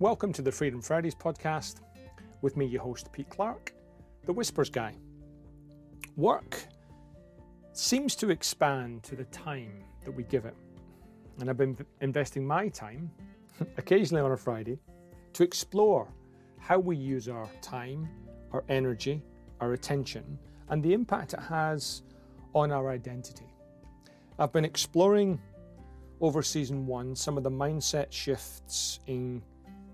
[0.00, 1.82] Welcome to the Freedom Fridays podcast.
[2.40, 3.74] With me, your host, Pete Clark,
[4.24, 4.94] the Whispers Guy.
[6.16, 6.58] Work
[7.74, 10.54] seems to expand to the time that we give it.
[11.38, 13.10] And I've been investing my time,
[13.76, 14.78] occasionally on a Friday,
[15.34, 16.08] to explore
[16.56, 18.08] how we use our time,
[18.52, 19.22] our energy,
[19.60, 20.38] our attention,
[20.70, 22.00] and the impact it has
[22.54, 23.52] on our identity.
[24.38, 25.38] I've been exploring
[26.22, 29.42] over season one some of the mindset shifts in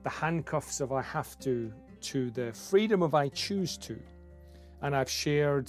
[0.06, 3.98] the handcuffs of I have to to the freedom of I choose to.
[4.82, 5.68] And I've shared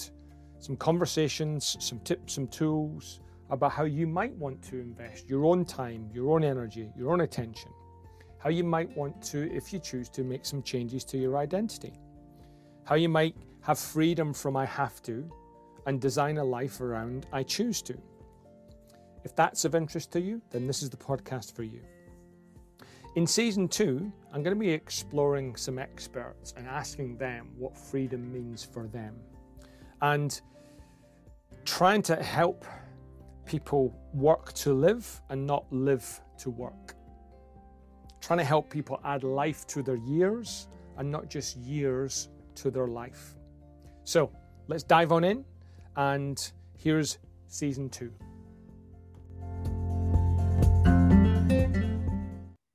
[0.60, 3.20] some conversations, some tips, some tools
[3.50, 7.22] about how you might want to invest your own time, your own energy, your own
[7.22, 7.72] attention.
[8.38, 11.94] How you might want to, if you choose to, make some changes to your identity.
[12.84, 15.28] How you might have freedom from I have to
[15.88, 17.98] and design a life around I choose to.
[19.24, 21.82] If that's of interest to you, then this is the podcast for you.
[23.18, 28.32] In season two, I'm going to be exploring some experts and asking them what freedom
[28.32, 29.16] means for them
[30.04, 30.40] and
[31.66, 32.64] trying to help
[33.46, 36.94] people work to live and not live to work.
[38.22, 40.68] Trying to help people add life to their years
[41.00, 43.34] and not just years to their life.
[44.04, 44.32] So
[44.68, 45.46] let's dive on in,
[45.96, 48.14] and here's season two.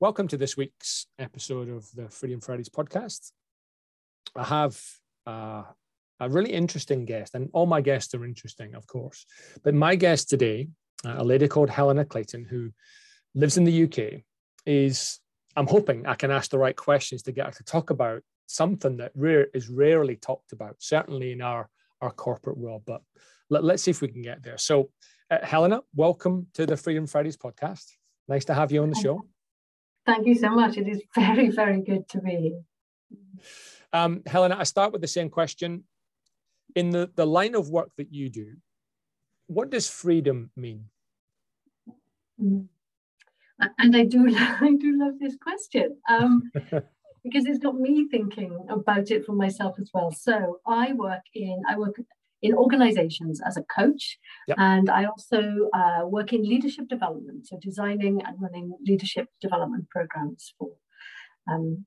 [0.03, 3.31] Welcome to this week's episode of the Freedom Fridays podcast.
[4.35, 4.77] I have
[5.25, 5.63] uh,
[6.19, 9.25] a really interesting guest, and all my guests are interesting, of course.
[9.63, 10.67] But my guest today,
[11.05, 12.73] uh, a lady called Helena Clayton, who
[13.33, 14.23] lives in the UK,
[14.65, 15.21] is
[15.55, 18.97] I'm hoping I can ask the right questions to get her to talk about something
[18.97, 21.69] that rare, is rarely talked about, certainly in our,
[22.01, 22.81] our corporate world.
[22.85, 23.03] But
[23.49, 24.57] let, us see if we can get there.
[24.57, 24.89] So,
[25.31, 27.85] uh, Helena, welcome to the Freedom Fridays podcast.
[28.27, 29.25] Nice to have you on the show.
[30.05, 30.77] Thank you so much.
[30.77, 32.61] It is very, very good to be here.
[33.91, 35.83] Um, Helena, I start with the same question.
[36.75, 38.55] In the, the line of work that you do,
[39.47, 40.85] what does freedom mean?
[42.41, 42.67] Mm.
[43.77, 46.51] And I do, I do love this question um,
[47.23, 50.11] because it's got me thinking about it for myself as well.
[50.11, 51.95] So I work in, I work
[52.43, 54.19] in organizations as a coach.
[54.47, 54.57] Yep.
[54.59, 60.53] And I also uh, work in leadership development, so designing and running leadership development programs
[60.59, 60.71] for
[61.49, 61.85] um,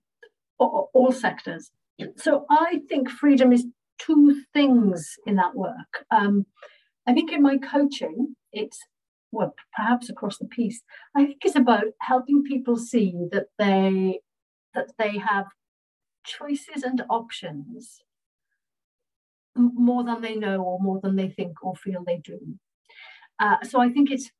[0.58, 1.70] all, sectors.
[2.16, 3.66] So I think freedom is
[3.98, 6.04] two things in that work.
[6.10, 6.46] Um,
[7.06, 8.78] I think in my coaching, it's
[9.32, 10.82] well, perhaps across the piece.
[11.14, 14.20] I think it's about helping people see that they
[14.74, 15.46] that they have
[16.24, 18.00] choices and options
[19.56, 22.38] more than they know or more than they think or feel they do.
[23.38, 24.30] Uh, so I think it's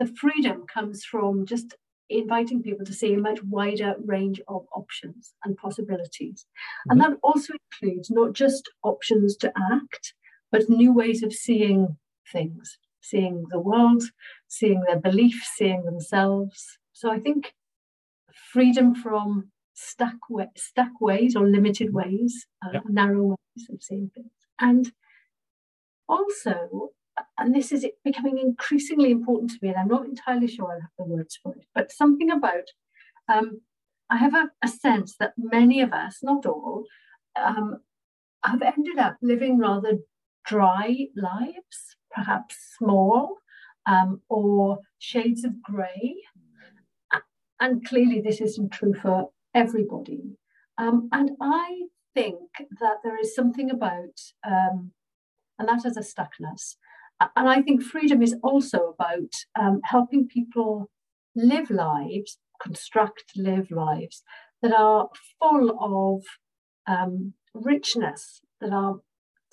[0.00, 1.76] the freedom comes from just
[2.10, 6.44] inviting people to see a much wider range of options and possibilities.
[6.44, 6.90] Mm-hmm.
[6.90, 10.14] And that also includes not just options to act,
[10.50, 11.96] but new ways of seeing
[12.30, 14.02] things, seeing the world,
[14.48, 16.78] seeing their beliefs, seeing themselves.
[16.92, 17.54] So I think
[18.52, 20.16] freedom from stuck,
[20.56, 22.82] stuck ways or limited ways, uh, yep.
[22.88, 24.30] narrow ways of seeing things.
[24.62, 24.92] And
[26.08, 26.90] also,
[27.36, 30.96] and this is becoming increasingly important to me, and I'm not entirely sure I have
[30.96, 32.68] the words for it, but something about
[33.28, 33.60] um,
[34.08, 36.84] I have a, a, sense that many of us, not all,
[37.36, 37.78] um,
[38.44, 39.98] have ended up living rather
[40.44, 43.38] dry lives, perhaps small
[43.86, 46.16] um, or shades of grey.
[47.60, 50.36] And clearly, this isn't true for everybody.
[50.78, 51.82] Um, and I
[52.14, 52.50] think
[52.80, 54.92] that there is something about, um,
[55.58, 56.76] and that is a stuckness.
[57.36, 60.90] And I think freedom is also about um, helping people
[61.36, 64.22] live lives, construct, live lives
[64.60, 65.08] that are
[65.38, 66.24] full of
[66.86, 68.96] um, richness, that are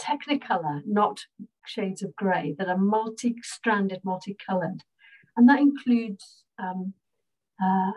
[0.02, 1.22] technicolor, not
[1.66, 4.84] shades of grey, that are multi stranded, multicolored.
[5.36, 6.94] And that includes um,
[7.64, 7.92] uh,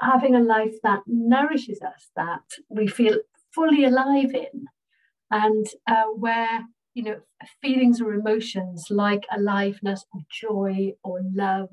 [0.00, 3.18] having a life that nourishes us, that we feel
[3.56, 4.66] fully alive in,
[5.30, 6.60] and uh, where
[6.94, 7.20] you know
[7.62, 11.70] feelings or emotions like aliveness or joy or love,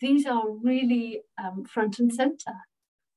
[0.00, 2.54] these are really um, front and center.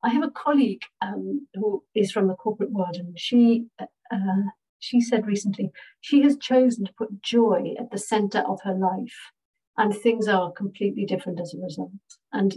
[0.04, 4.50] I have a colleague um, who is from the corporate world, and she uh,
[4.80, 9.20] she said recently she has chosen to put joy at the center of her life,
[9.78, 11.92] and things are completely different as a result.
[12.32, 12.56] And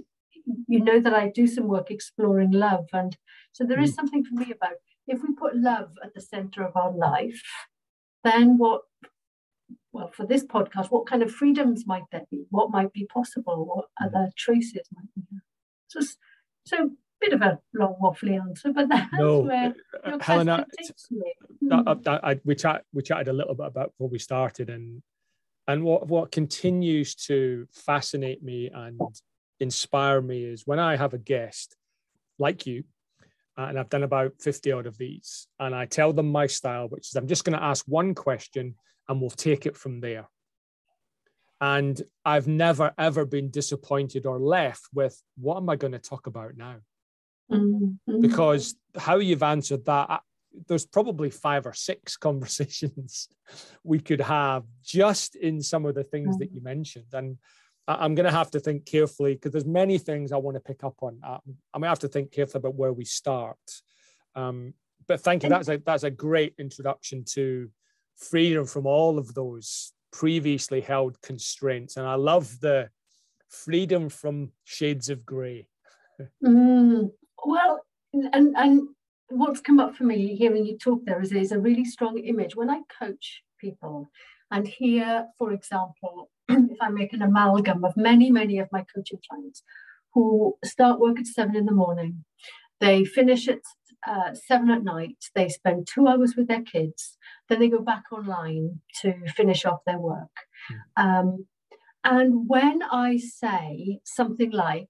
[0.67, 3.17] you know that I do some work exploring love, and
[3.53, 3.97] so there is mm.
[3.97, 4.77] something for me about
[5.09, 7.43] if we put love at the center of our life,
[8.25, 8.83] then what,
[9.93, 12.45] well, for this podcast, what kind of freedoms might there be?
[12.51, 13.65] What might be possible?
[13.67, 14.07] What mm.
[14.07, 15.23] other choices might be?
[15.89, 16.01] So,
[16.67, 16.91] so
[17.21, 19.75] bit of a long waffly answer, but that's no, where
[20.05, 21.35] uh, your Helena, takes me.
[21.71, 25.03] I, I, we chat we chatted a little bit about before we started, and
[25.67, 29.01] and what what continues to fascinate me and
[29.61, 31.77] inspire me is when I have a guest
[32.39, 32.83] like you, uh,
[33.59, 37.09] and I've done about fifty odd of these, and I tell them my style, which
[37.09, 38.77] is I'm just going to ask one question
[39.09, 40.29] and we'll take it from there.
[41.61, 46.29] And I've never ever been disappointed or left with what am I going to talk
[46.29, 46.77] about now?
[47.51, 48.21] Mm-hmm.
[48.21, 50.21] Because how you've answered that,
[50.69, 53.29] there's probably five or six conversations
[53.83, 56.39] we could have just in some of the things mm-hmm.
[56.39, 57.13] that you mentioned.
[57.13, 57.39] And
[57.89, 60.85] I'm going to have to think carefully because there's many things I want to pick
[60.85, 61.19] up on.
[61.25, 61.41] I'm
[61.73, 63.59] going to have to think carefully about where we start.
[64.35, 64.75] Um,
[65.07, 65.49] but thank you.
[65.49, 67.71] That's a that's a great introduction to
[68.17, 71.97] freedom from all of those previously held constraints.
[71.97, 72.91] And I love the
[73.49, 75.67] freedom from shades of grey.
[76.45, 77.11] mm,
[77.45, 77.81] well,
[78.13, 78.89] and and
[79.31, 82.55] what's come up for me hearing you talk there is there's a really strong image
[82.55, 84.11] when I coach people.
[84.51, 89.21] And here, for example, if I make an amalgam of many, many of my coaching
[89.29, 89.63] clients
[90.15, 92.25] who start work at seven in the morning,
[92.81, 93.61] they finish at
[94.07, 97.17] uh, seven at night, they spend two hours with their kids,
[97.49, 100.31] then they go back online to finish off their work.
[100.97, 101.05] Mm.
[101.05, 101.47] Um,
[102.05, 104.89] and when I say something like,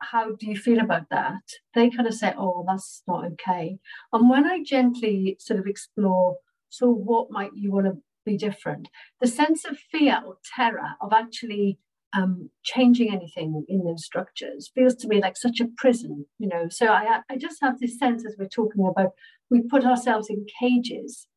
[0.00, 1.42] how do you feel about that?
[1.74, 3.78] They kind of say, oh, that's not okay.
[4.12, 6.36] And when I gently sort of explore,
[6.68, 8.88] so what might you want to be different?
[9.20, 11.78] The sense of fear or terror of actually
[12.12, 16.66] um, changing anything in those structures feels to me like such a prison, you know.
[16.68, 19.12] So I, I just have this sense as we're talking about,
[19.50, 21.28] we put ourselves in cages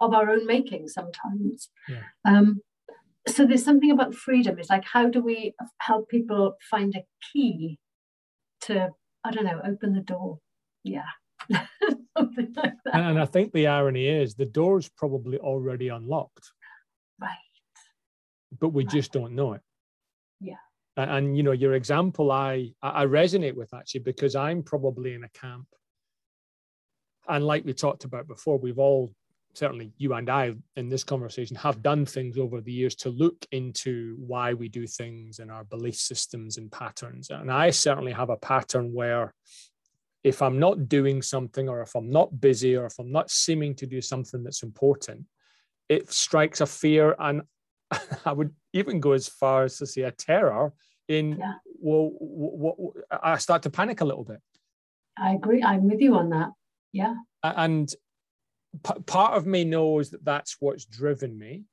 [0.00, 1.70] of our own making sometimes.
[1.88, 2.02] Yeah.
[2.24, 2.60] Um,
[3.28, 4.58] so there's something about freedom.
[4.58, 7.78] It's like, how do we help people find a key
[8.62, 8.90] to
[9.24, 10.38] I don't know, open the door.
[10.82, 11.06] Yeah.
[12.18, 12.94] Something like that.
[12.94, 16.52] And I think the irony is the door's probably already unlocked.
[17.20, 17.30] Right.
[18.58, 18.92] But we right.
[18.92, 19.62] just don't know it.
[20.40, 20.56] Yeah.
[20.96, 25.24] And, and, you know, your example I I resonate with actually because I'm probably in
[25.24, 25.66] a camp.
[27.28, 29.14] And like we talked about before, we've all
[29.54, 33.46] certainly you and I in this conversation have done things over the years to look
[33.52, 37.30] into why we do things and our belief systems and patterns.
[37.30, 39.34] And I certainly have a pattern where
[40.24, 43.74] if I'm not doing something or if I'm not busy or if I'm not seeming
[43.76, 45.26] to do something that's important,
[45.88, 47.42] it strikes a fear and
[48.24, 50.72] I would even go as far as to say a terror
[51.08, 51.54] in yeah.
[51.80, 54.40] well what, what, I start to panic a little bit.
[55.18, 55.62] I agree.
[55.62, 56.50] I'm with you on that.
[56.92, 57.14] Yeah.
[57.42, 57.92] And
[58.84, 61.64] p- part of me knows that that's what's driven me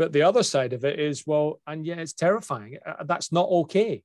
[0.00, 3.46] but the other side of it is well and yeah it's terrifying uh, that's not
[3.48, 4.02] okay.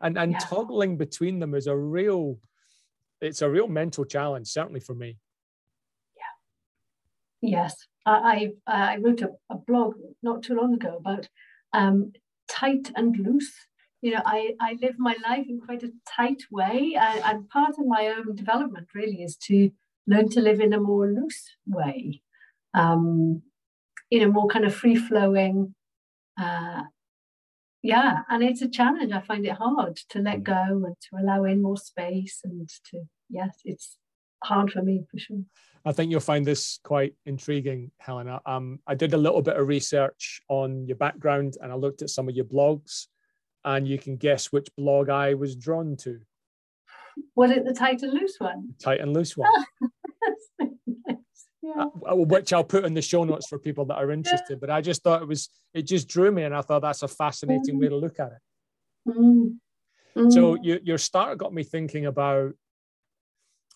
[0.00, 0.38] And and yeah.
[0.38, 2.38] toggling between them is a real
[3.20, 5.18] it's a real mental challenge certainly for me
[6.16, 11.28] yeah yes i i, I wrote a, a, blog not too long ago about
[11.72, 12.12] um,
[12.48, 13.52] tight and loose
[14.00, 17.74] you know i i live my life in quite a tight way and, and part
[17.78, 19.70] of my own development really is to
[20.08, 22.22] learn to live in a more loose way,
[22.74, 23.42] um,
[24.10, 25.74] in a more kind of free flowing.
[26.40, 26.84] Uh,
[27.88, 29.12] yeah, and it's a challenge.
[29.12, 30.44] I find it hard to let mm.
[30.44, 33.96] go and to allow in more space and to, yes, it's
[34.44, 35.40] hard for me for sure.
[35.86, 38.40] I think you'll find this quite intriguing, Helena.
[38.44, 42.10] Um, I did a little bit of research on your background and I looked at
[42.10, 43.06] some of your blogs,
[43.64, 46.20] and you can guess which blog I was drawn to.
[47.36, 48.74] Was it the tight and loose one?
[48.82, 49.50] Tight and loose one.
[51.76, 51.86] yeah.
[52.10, 54.54] Uh, which I'll put in the show notes for people that are interested.
[54.54, 54.58] Yeah.
[54.60, 57.08] But I just thought it was, it just drew me, and I thought that's a
[57.08, 57.80] fascinating mm.
[57.80, 59.10] way to look at it.
[59.10, 59.56] Mm.
[60.16, 60.32] Mm.
[60.32, 62.52] So you, your start got me thinking about.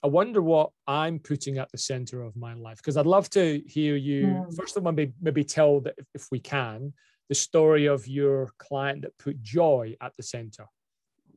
[0.05, 3.63] I wonder what I'm putting at the center of my life because I'd love to
[3.69, 4.57] hear you mm.
[4.57, 6.93] first of all maybe maybe tell that if, if we can
[7.29, 10.67] the story of your client that put joy at the center.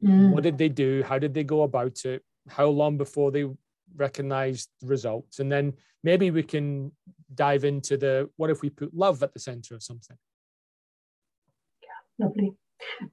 [0.04, 0.32] Mm.
[0.32, 1.04] What did they do?
[1.04, 2.24] How did they go about it?
[2.50, 3.46] How long before they
[3.96, 5.39] recognized results?
[5.39, 5.74] And then
[6.04, 6.92] maybe we can
[7.34, 10.18] dive into the what if we put love at the center of something?
[11.82, 12.54] Yeah, lovely.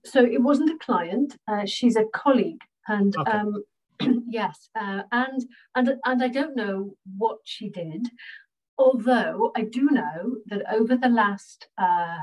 [0.05, 2.61] So it wasn't a client, uh, she's a colleague.
[2.89, 3.31] And okay.
[3.31, 3.65] um,
[4.29, 8.09] yes, uh, and and and I don't know what she did,
[8.79, 12.19] although I do know that over the last uh,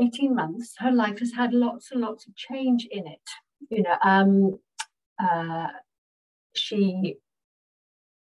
[0.00, 3.28] 18 months, her life has had lots and lots of change in it.
[3.68, 4.58] You know, um,
[5.22, 5.68] uh,
[6.54, 7.16] she,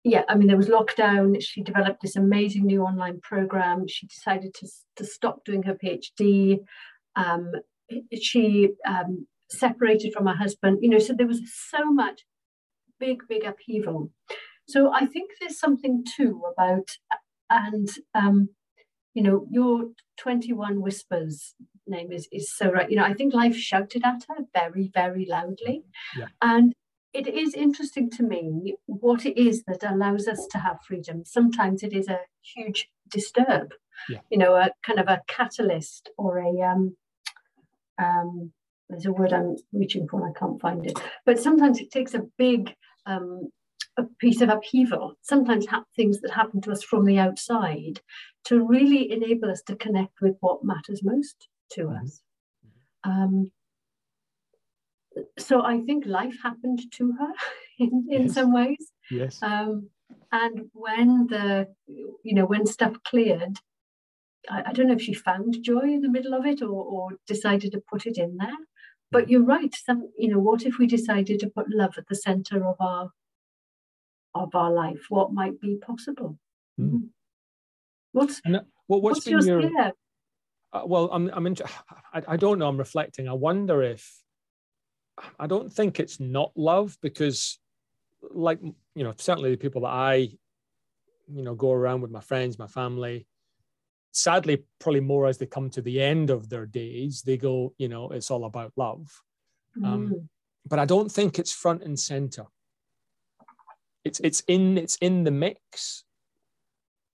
[0.04, 1.42] yeah, I mean, there was lockdown.
[1.42, 3.88] She developed this amazing new online program.
[3.88, 4.68] She decided to,
[4.98, 6.60] to stop doing her PhD.
[7.16, 7.52] Um,
[8.20, 12.22] she um, separated from her husband, you know, so there was so much
[13.00, 14.12] big, big upheaval.
[14.68, 16.90] So I think there's something too about,
[17.50, 18.50] and um,
[19.14, 19.86] you know, your
[20.18, 21.56] 21 Whispers
[21.88, 22.90] name is, is so right.
[22.90, 25.84] You know, I think life shouted at her very, very loudly.
[26.18, 26.26] Yeah.
[26.42, 26.74] And
[27.18, 31.24] it is interesting to me what it is that allows us to have freedom.
[31.26, 33.74] Sometimes it is a huge disturb,
[34.08, 34.20] yeah.
[34.30, 36.96] you know, a kind of a catalyst or a um,
[37.98, 38.52] um,
[38.88, 41.00] there's a word I'm reaching for and I can't find it.
[41.26, 42.74] But sometimes it takes a big
[43.08, 43.50] um,
[43.98, 48.00] a piece of upheaval, sometimes ha- things that happen to us from the outside,
[48.46, 52.06] to really enable us to connect with what matters most to mm-hmm.
[52.06, 52.22] us.
[53.04, 53.52] Um,
[55.38, 57.34] so I think life happened to her
[57.80, 58.34] in, in yes.
[58.34, 58.92] some ways.
[59.10, 59.40] Yes.
[59.42, 59.90] Um,
[60.32, 63.60] and when the, you know, when stuff cleared,
[64.50, 67.12] I, I, don't know if she found joy in the middle of it or, or
[67.26, 68.58] decided to put it in there.
[69.12, 69.32] But mm.
[69.32, 69.74] you're right.
[69.74, 73.12] Some, you know, what if we decided to put love at the center of our
[74.36, 75.06] of our life?
[75.10, 76.38] What might be possible?
[76.80, 77.10] Mm.
[78.12, 79.94] What's and, uh, what, what's, what's your, your
[80.74, 81.66] uh, well, I'm I'm into,
[82.14, 82.68] I, I don't know.
[82.68, 83.28] I'm reflecting.
[83.28, 84.22] I wonder if
[85.40, 87.60] I don't think it's not love because,
[88.22, 92.60] like you know, certainly the people that I, you know, go around with my friends,
[92.60, 93.28] my family.
[94.12, 97.88] Sadly, probably more as they come to the end of their days, they go, you
[97.88, 99.22] know, it's all about love.
[99.78, 99.86] Um, mm.
[99.86, 100.30] Um,
[100.68, 102.46] but I don't think it's front and center.
[104.04, 106.04] It's it's in it's in the mix,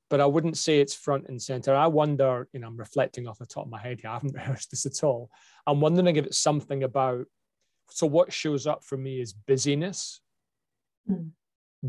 [0.10, 1.74] but I wouldn't say it's front and center.
[1.76, 4.12] I wonder, you know, I'm reflecting off the top of my head here.
[4.12, 5.30] I haven't rehearsed this at all.
[5.66, 7.26] I'm wondering if it's something about
[7.90, 10.22] so what shows up for me is busyness
[11.10, 11.30] mm.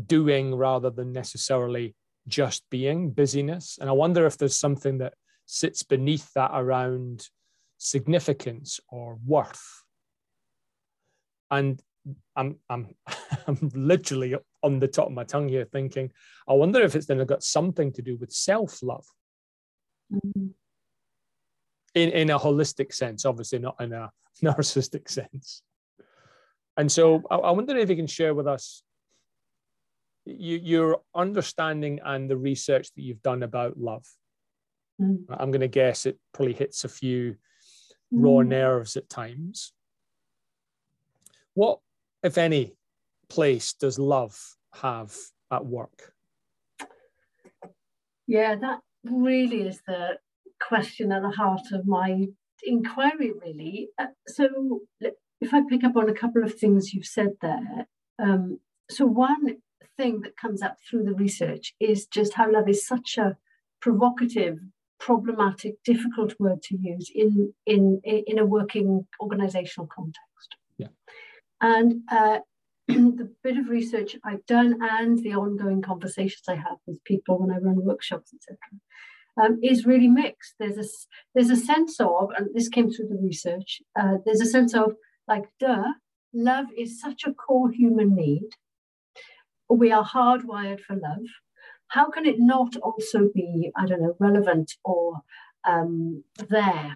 [0.05, 1.95] doing rather than necessarily
[2.27, 5.13] just being busyness and i wonder if there's something that
[5.45, 7.27] sits beneath that around
[7.77, 9.83] significance or worth
[11.51, 11.81] and
[12.35, 12.95] i'm i'm
[13.47, 16.11] i'm literally on the top of my tongue here thinking
[16.47, 19.05] i wonder if it's then got something to do with self-love
[20.11, 20.49] mm.
[21.93, 24.09] in in a holistic sense obviously not in a
[24.43, 25.61] narcissistic sense
[26.77, 28.83] and so I, I wonder if you can share with us
[30.25, 34.05] you, your understanding and the research that you've done about love.
[35.01, 35.25] Mm.
[35.29, 37.35] I'm going to guess it probably hits a few mm.
[38.11, 39.73] raw nerves at times.
[41.53, 41.79] What,
[42.23, 42.75] if any,
[43.29, 44.37] place does love
[44.73, 45.15] have
[45.51, 46.13] at work?
[48.27, 50.17] Yeah, that really is the
[50.59, 52.27] question at the heart of my
[52.63, 53.89] inquiry, really.
[53.99, 54.81] Uh, so
[55.45, 57.87] if I pick up on a couple of things you've said there,
[58.17, 58.59] um,
[58.89, 59.57] so one
[59.97, 63.37] thing that comes up through the research is just how love is such a
[63.79, 64.57] provocative,
[64.99, 70.49] problematic, difficult word to use in in in a working organizational context.
[70.77, 70.93] Yeah.
[71.61, 72.39] And uh,
[72.87, 77.51] the bit of research I've done and the ongoing conversations I have with people when
[77.51, 78.57] I run workshops, etc.,
[79.41, 80.55] um, is really mixed.
[80.59, 80.87] There's a
[81.33, 83.81] there's a sense of, and this came through the research.
[83.99, 84.93] Uh, there's a sense of
[85.27, 85.93] like, duh,
[86.33, 88.49] love is such a core human need.
[89.69, 91.25] We are hardwired for love.
[91.87, 95.21] How can it not also be, I don't know, relevant or
[95.63, 96.95] um, there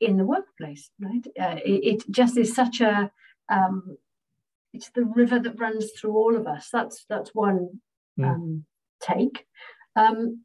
[0.00, 1.26] in the workplace, right?
[1.40, 3.10] Uh, it, it, just is such a,
[3.48, 3.96] um,
[4.72, 6.68] it's the river that runs through all of us.
[6.72, 7.80] That's that's one
[8.18, 8.26] mm.
[8.26, 8.64] um,
[9.00, 9.46] take.
[9.94, 10.44] Um,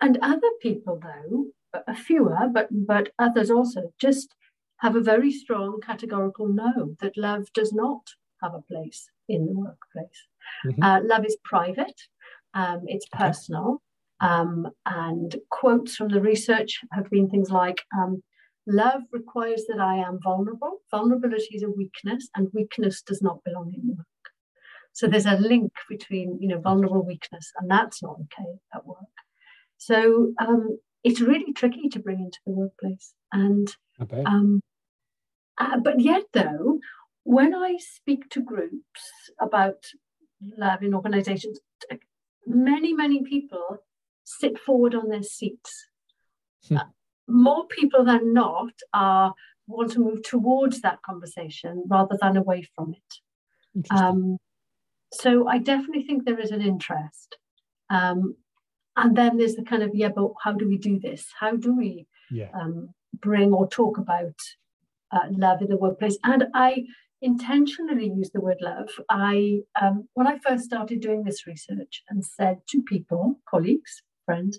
[0.00, 4.34] and other people, though, a fewer, but but others also, just
[4.84, 8.02] have a very strong categorical no that love does not
[8.42, 10.20] have a place in the workplace.
[10.66, 10.82] Mm-hmm.
[10.82, 11.98] Uh, love is private,
[12.52, 13.80] um, it's personal,
[14.20, 18.22] um, and quotes from the research have been things like um,
[18.66, 20.82] love requires that I am vulnerable.
[20.90, 24.06] Vulnerability is a weakness, and weakness does not belong in work.
[24.92, 29.16] So there's a link between you know vulnerable weakness, and that's not okay at work.
[29.78, 33.14] So um, it's really tricky to bring into the workplace.
[33.32, 33.68] And
[34.26, 34.60] um,
[35.58, 36.78] uh, but yet, though,
[37.24, 39.02] when I speak to groups
[39.40, 39.84] about
[40.56, 41.58] love in organizations,
[42.46, 43.78] many, many people
[44.24, 45.88] sit forward on their seats.
[46.68, 46.78] Hmm.
[46.78, 46.84] Uh,
[47.26, 49.34] more people than not are
[49.66, 53.86] want to move towards that conversation rather than away from it.
[53.90, 54.38] Um,
[55.12, 57.36] so I definitely think there is an interest.
[57.90, 58.36] Um,
[58.96, 61.26] and then there's the kind of yeah, but how do we do this?
[61.38, 62.50] How do we yeah.
[62.54, 64.34] um, bring or talk about
[65.14, 66.18] uh, love in the workplace?
[66.24, 66.84] And I
[67.22, 68.90] intentionally use the word love.
[69.08, 74.58] I um, when I first started doing this research and said to people, colleagues, friends,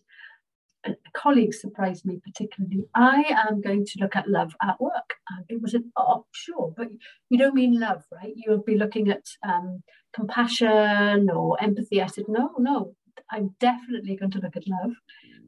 [1.15, 2.85] colleagues surprised me particularly.
[2.93, 5.15] I am going to look at love at work.
[5.29, 6.87] And was an, oh, sure, but
[7.29, 8.33] you don't mean love, right?
[8.35, 9.81] You'll be looking at um,
[10.13, 12.01] compassion or empathy.
[12.01, 12.95] I said, no, no,
[13.31, 14.91] I'm definitely going to look at love.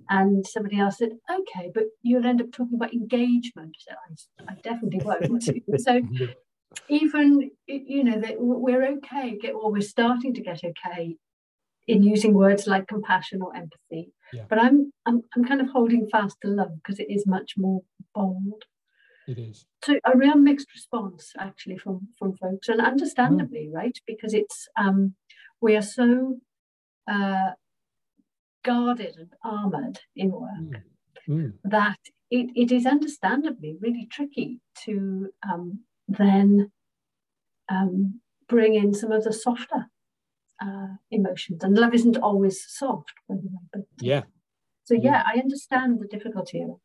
[0.10, 3.76] And somebody else said, okay, but you'll end up talking about engagement.
[3.80, 5.44] So I, I definitely won't.
[5.82, 6.02] so
[6.90, 11.18] even, you know, that we're okay, get, well, we're starting to get okay
[11.88, 14.12] in using words like compassion or empathy.
[14.34, 14.44] Yeah.
[14.50, 17.82] But I'm, I'm I'm kind of holding fast to love because it is much more
[18.14, 18.64] bold.
[19.28, 19.66] It is.
[19.84, 23.74] So a real mixed response actually from from folks, and understandably, mm.
[23.74, 23.98] right?
[24.06, 25.16] Because it's um,
[25.62, 26.38] we are so
[27.10, 27.52] uh,
[28.72, 30.72] guarded and armored in work
[31.30, 31.36] mm.
[31.36, 31.54] Mm.
[31.64, 32.00] that
[32.38, 34.94] it, it is understandably really tricky to
[35.50, 35.66] um,
[36.22, 36.72] then
[37.70, 39.82] um, bring in some of the softer
[40.62, 41.64] uh, emotions.
[41.64, 43.64] And love isn't always soft, by the way.
[43.74, 44.24] But, yeah.
[44.86, 46.76] So, yeah, yeah, I understand the difficulty of it.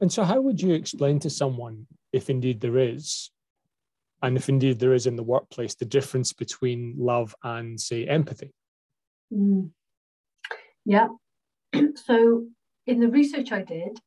[0.00, 3.30] And so, how would you explain to someone, if indeed there is,
[4.22, 8.52] and if indeed there is in the workplace, the difference between love and, say, empathy?
[9.32, 9.70] Mm.
[10.84, 11.08] Yeah.
[11.94, 12.46] so,
[12.86, 14.00] in the research I did,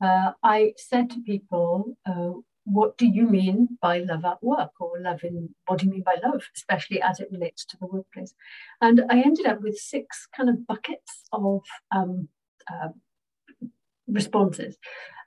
[0.00, 2.32] uh, I said to people, uh,
[2.64, 6.02] what do you mean by love at work or love in what do you mean
[6.02, 8.34] by love especially as it relates to the workplace?
[8.80, 11.62] And i ended up with six kind of buckets of
[11.94, 12.28] um,
[12.72, 12.88] uh,
[14.08, 14.76] responses.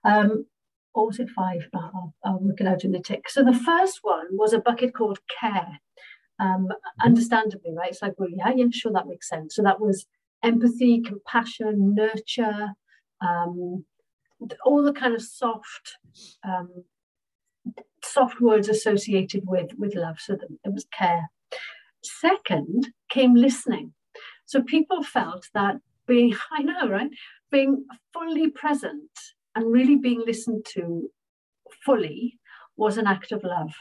[0.04, 0.46] Um,
[0.94, 3.30] or was it five I'll, I'll work it out in the tick.
[3.30, 5.80] So the first one was a bucket called care.
[6.40, 6.70] Um,
[7.04, 7.92] understandably right?
[7.92, 9.56] It's like well yeah yeah sure that makes sense.
[9.56, 10.08] So that was
[10.44, 12.68] empathy compassion nurture
[13.22, 13.86] um,
[14.66, 15.98] all the kind of soft
[16.44, 16.70] um,
[18.04, 20.20] soft words associated with, with love.
[20.20, 21.30] So there was care.
[22.04, 23.94] Second came listening.
[24.46, 25.76] So people felt that
[26.08, 27.10] being, I know, right?
[27.52, 29.12] Being fully present
[29.56, 31.10] and really being listened to
[31.86, 32.40] fully
[32.76, 33.72] was an act of love.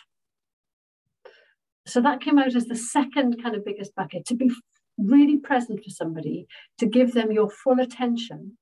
[1.86, 4.50] So that came out as the second kind of biggest bucket to be
[4.98, 6.46] really present for somebody,
[6.78, 8.58] to give them your full attention,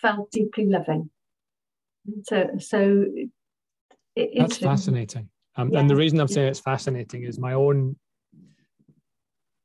[0.00, 1.10] felt deeply loving.
[2.24, 3.06] So, so
[4.16, 5.28] it, That's fascinating.
[5.56, 5.80] Um, yeah.
[5.80, 7.96] And the reason I'm saying it's fascinating is my own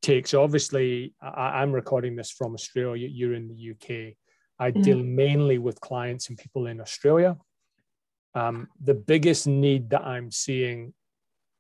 [0.01, 0.27] take.
[0.27, 3.07] So obviously, I, am recording this from Australia.
[3.11, 4.15] You're in the UK.
[4.59, 4.83] I mm.
[4.83, 7.37] deal mainly with clients and people in Australia.
[8.33, 10.93] Um, the biggest need that I'm seeing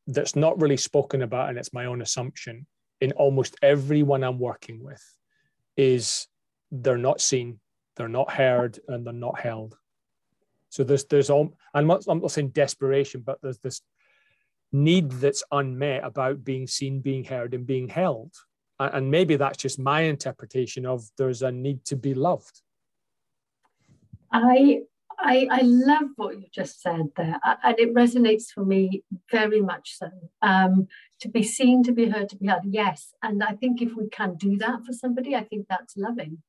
[0.07, 2.67] that's not really spoken about, and it's my own assumption,
[3.05, 5.03] in almost everyone I'm working with,
[5.77, 6.27] is
[6.71, 7.59] they're not seen,
[7.95, 9.77] they're not heard, and they're not held.
[10.69, 13.81] So there's there's all I'm not, I'm not saying desperation, but there's this
[14.71, 18.33] need that's unmet about being seen, being heard, and being held.
[18.79, 22.61] And maybe that's just my interpretation of there's a need to be loved.
[24.31, 24.81] I
[25.17, 29.97] I, I love what you just said there, and it resonates for me very much
[29.97, 30.09] so.
[30.41, 30.87] Um,
[31.21, 33.13] to be seen, to be heard, to be heard, yes.
[33.23, 36.41] And I think if we can do that for somebody, I think that's loving.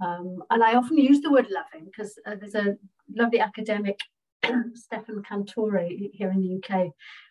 [0.00, 2.76] Um, and I often use the word loving because uh, there's a
[3.14, 4.00] lovely academic,
[4.74, 6.90] Stefan Cantore, here in the UK,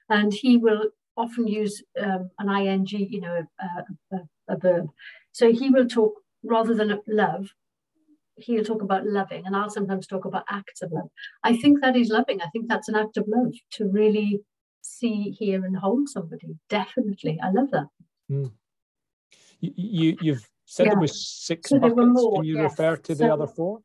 [0.10, 4.88] and he will often use um, an ing, you know, a, a, a, verb.
[5.32, 7.50] So he will talk rather than love,
[8.38, 11.10] he'll talk about loving, and I'll sometimes talk about acts of love.
[11.44, 12.42] I think that is loving.
[12.42, 14.42] I think that's an act of love to really
[14.84, 16.56] see, hear, and hold somebody.
[16.70, 17.88] Definitely, I love that.
[18.32, 18.52] Mm.
[19.60, 20.94] You, you, have said yeah.
[20.94, 21.98] there was six so buckets.
[21.98, 22.72] More, Can you yes.
[22.72, 23.80] refer to the other four?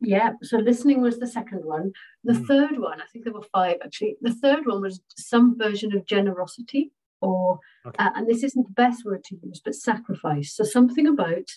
[0.00, 1.92] Yeah, so listening was the second one.
[2.22, 2.46] The mm.
[2.46, 4.16] third one, I think there were five actually.
[4.20, 7.96] The third one was some version of generosity, or, okay.
[7.98, 10.54] uh, and this isn't the best word to use, but sacrifice.
[10.54, 11.48] So something about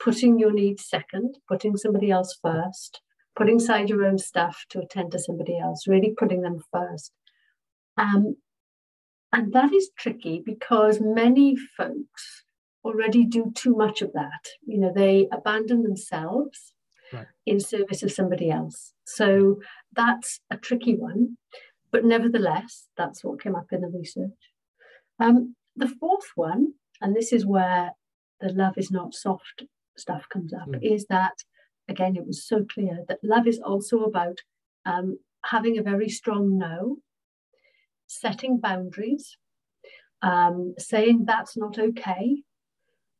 [0.00, 3.00] putting your needs second, putting somebody else first,
[3.36, 7.12] putting aside your own stuff to attend to somebody else, really putting them first.
[7.96, 8.36] Um,
[9.32, 12.44] and that is tricky because many folks
[12.84, 14.44] already do too much of that.
[14.66, 16.74] You know, they abandon themselves
[17.12, 17.26] right.
[17.46, 18.92] in service of somebody else.
[19.06, 19.60] So
[19.94, 21.36] that's a tricky one.
[21.90, 24.30] But nevertheless, that's what came up in the research.
[25.20, 27.92] Um, the fourth one, and this is where
[28.40, 29.64] the love is not soft
[29.96, 30.78] stuff comes up, mm.
[30.82, 31.34] is that,
[31.88, 34.38] again, it was so clear that love is also about
[34.86, 36.96] um, having a very strong no,
[38.20, 39.36] setting boundaries,
[40.22, 42.42] um, saying that's not okay,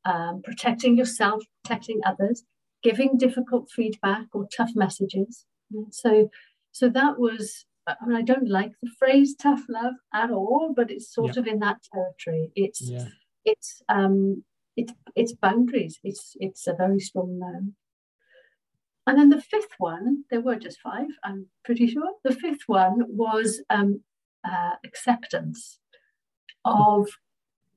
[0.04, 2.44] um, protecting yourself, protecting others,
[2.82, 5.44] giving difficult feedback or tough messages.
[5.90, 6.30] So,
[6.72, 7.66] so that was.
[7.86, 11.40] I mean, I don't like the phrase "tough love" at all, but it's sort yeah.
[11.40, 12.50] of in that territory.
[12.56, 13.08] It's yeah.
[13.44, 14.42] it's um
[14.76, 15.98] it's it's boundaries.
[16.02, 17.72] It's it's a very strong no.
[19.06, 22.10] and then the fifth one, there were just five, I'm pretty sure.
[22.24, 24.00] The fifth one was um,
[24.44, 25.78] uh, acceptance
[26.64, 27.08] of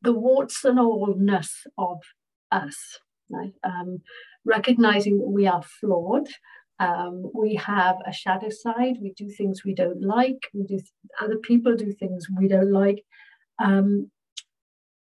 [0.02, 2.00] the warts and allness of
[2.52, 3.00] us,
[3.30, 3.54] right?
[3.64, 4.00] Um,
[4.46, 6.28] recognizing that we are flawed.
[6.80, 8.98] Um, we have a shadow side.
[9.02, 10.40] We do things we don't like.
[10.54, 10.80] We do
[11.20, 13.04] other people do things we don't like.
[13.60, 14.12] Um,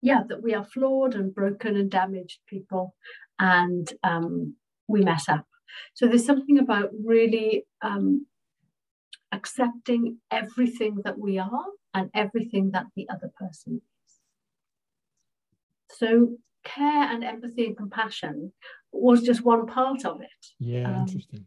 [0.01, 2.95] yeah, that we are flawed and broken and damaged people,
[3.39, 4.55] and um,
[4.87, 5.47] we mess up.
[5.95, 8.27] So there's something about really um,
[9.35, 14.13] accepting everything that we are and everything that the other person is.
[15.99, 18.53] So care and empathy and compassion
[18.93, 20.43] was just one part of it.
[20.59, 21.47] Yeah, um, interesting.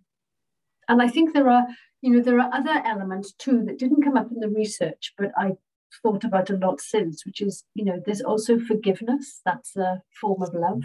[0.89, 1.65] And I think there are,
[2.02, 5.32] you know, there are other elements too that didn't come up in the research, but
[5.38, 5.52] I
[6.02, 9.41] thought about a lot since, which is, you know, there's also forgiveness.
[9.45, 10.84] That's a form of love.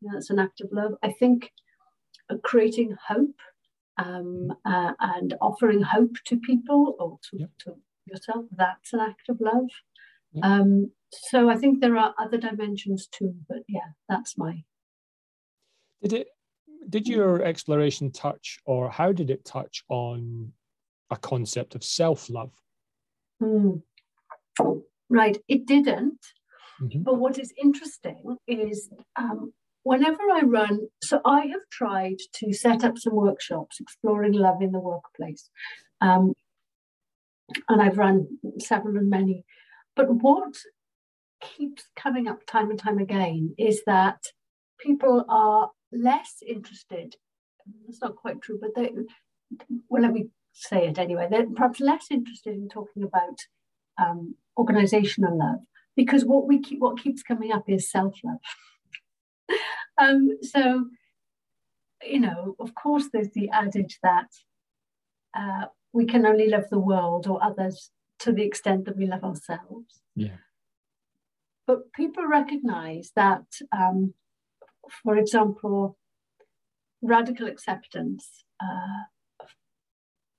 [0.00, 0.92] You know, that's an act of love.
[1.02, 1.50] I think
[2.42, 3.36] creating hope
[3.98, 7.50] um, uh, and offering hope to people or to, yep.
[7.60, 7.74] to,
[8.06, 9.68] yourself, that's an act of love.
[10.32, 10.44] Yep.
[10.44, 14.62] Um, so I think there are other dimensions too, but yeah, that's my.
[16.02, 16.28] Did it?
[16.88, 20.52] Did your exploration touch, or how did it touch on
[21.10, 22.52] a concept of self-love?
[23.42, 23.82] Mm.
[25.10, 26.20] Right, it didn't.
[26.82, 27.02] Mm-hmm.
[27.02, 29.52] But what is interesting is um,
[29.88, 34.70] whenever I run, so I have tried to set up some workshops exploring love in
[34.70, 35.48] the workplace.
[36.02, 36.34] Um,
[37.70, 38.26] and I've run
[38.58, 39.46] several and many.
[39.96, 40.54] But what
[41.40, 44.18] keeps coming up time and time again is that
[44.78, 47.16] people are less interested.
[47.86, 48.90] That's not quite true, but they,
[49.88, 51.28] well, let me say it anyway.
[51.30, 53.38] They're perhaps less interested in talking about
[53.96, 55.60] um, organizational love
[55.96, 58.36] because what we keep, what keeps coming up is self love.
[59.98, 60.86] Um, so,
[62.02, 64.28] you know, of course, there's the adage that
[65.36, 69.24] uh, we can only love the world or others to the extent that we love
[69.24, 70.00] ourselves.
[70.14, 70.38] Yeah.
[71.66, 74.14] But people recognize that, um,
[75.02, 75.98] for example,
[77.02, 79.04] radical acceptance uh,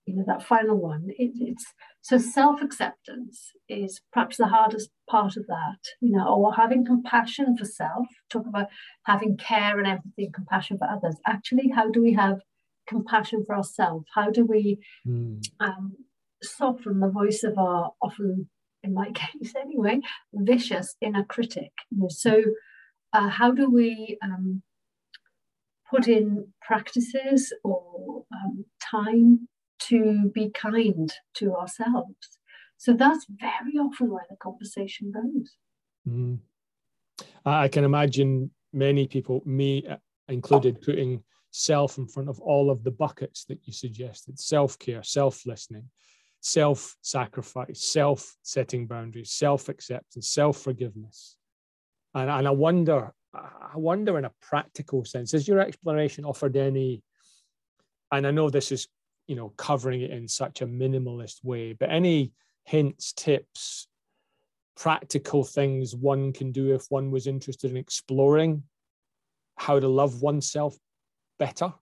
[0.09, 1.07] you know that final one.
[1.17, 1.65] It, it's
[2.01, 7.65] so self-acceptance is perhaps the hardest part of that you know or having compassion for
[7.65, 8.67] self talk about
[9.05, 11.15] having care and empathy and compassion for others.
[11.27, 12.39] Actually how do we have
[12.87, 14.05] compassion for ourselves?
[14.15, 15.39] How do we mm.
[15.59, 15.93] um,
[16.41, 18.49] soften the voice of our often
[18.81, 19.99] in my case anyway
[20.33, 21.71] vicious inner critic?
[21.91, 22.41] You know, so
[23.13, 24.63] uh, how do we um,
[25.91, 29.47] put in practices or um, time
[29.79, 32.39] to be kind to ourselves.
[32.77, 35.55] So that's very often where the conversation goes.
[36.07, 36.39] Mm.
[37.45, 39.85] I can imagine many people, me
[40.27, 45.03] included, putting self in front of all of the buckets that you suggested self care,
[45.03, 45.89] self listening,
[46.41, 51.35] self sacrifice, self setting boundaries, self acceptance, self forgiveness.
[52.13, 57.03] And, and I wonder, I wonder in a practical sense, has your exploration offered any?
[58.11, 58.87] And I know this is
[59.29, 61.73] you know covering it in such a minimalist way.
[61.73, 62.31] But any
[62.65, 63.87] hints tips
[64.75, 68.63] practical things one can do if one was interested in exploring
[69.57, 70.75] how to love oneself
[71.37, 71.73] better?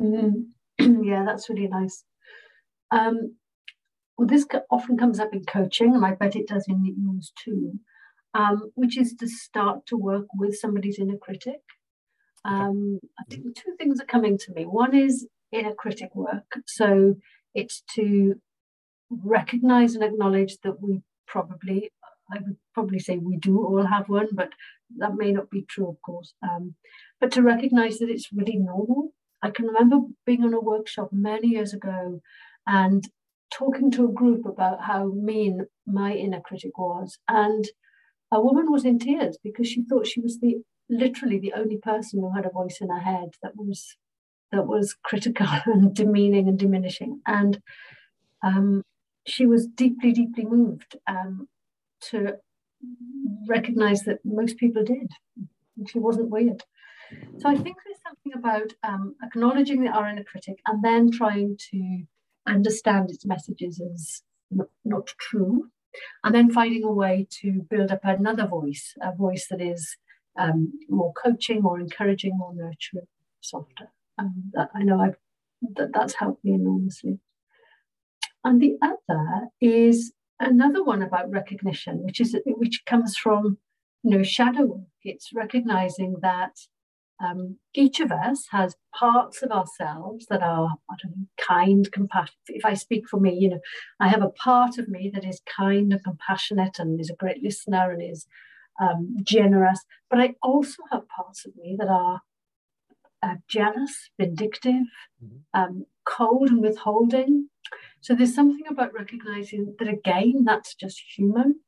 [0.00, 1.02] Mm-hmm.
[1.04, 2.04] yeah that's really nice.
[2.90, 3.36] Um,
[4.16, 7.80] well this often comes up in coaching and i bet it does in yours too
[8.34, 11.60] um, which is to start to work with somebody's inner critic.
[12.44, 14.66] Um, I think two things are coming to me.
[14.66, 16.58] One is inner critic work.
[16.66, 17.16] So
[17.54, 18.34] it's to
[19.10, 21.90] recognize and acknowledge that we probably,
[22.32, 24.50] I would probably say we do all have one, but
[24.98, 26.34] that may not be true, of course.
[26.42, 26.74] Um,
[27.20, 29.12] but to recognize that it's really normal.
[29.42, 32.20] I can remember being on a workshop many years ago
[32.66, 33.04] and
[33.52, 37.18] talking to a group about how mean my inner critic was.
[37.28, 37.64] And
[38.32, 40.56] a woman was in tears because she thought she was the
[40.90, 43.96] literally the only person who had a voice in her head that was
[44.52, 47.20] that was critical and demeaning and diminishing.
[47.26, 47.60] And
[48.42, 48.82] um,
[49.26, 51.48] she was deeply, deeply moved um,
[52.10, 52.34] to
[53.48, 55.10] recognize that most people did.
[55.88, 56.62] She wasn't weird.
[57.38, 61.56] So I think there's something about um, acknowledging the our inner critic and then trying
[61.70, 62.04] to
[62.46, 65.70] understand its messages as not, not true,
[66.22, 69.96] and then finding a way to build up another voice, a voice that is
[70.38, 73.06] um, more coaching, more encouraging, more nurturing,
[73.40, 73.90] softer.
[74.18, 75.16] Um, that I know I've,
[75.76, 77.18] that that's helped me enormously.
[78.44, 83.58] And the other is another one about recognition, which is which comes from
[84.02, 84.88] you know shadow work.
[85.02, 86.52] It's recognizing that
[87.24, 92.34] um, each of us has parts of ourselves that are I don't know, kind, compassionate.
[92.48, 93.60] If I speak for me, you know,
[94.00, 97.42] I have a part of me that is kind and compassionate and is a great
[97.42, 98.26] listener and is
[98.80, 99.80] um, generous.
[100.10, 102.20] But I also have parts of me that are
[103.24, 104.86] uh, jealous, vindictive,
[105.24, 105.60] mm-hmm.
[105.60, 107.48] um, cold and withholding.
[108.00, 111.60] So there's something about recognizing that again, that's just human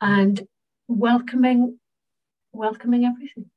[0.00, 0.42] and
[0.88, 1.78] welcoming,
[2.52, 3.50] welcoming everything.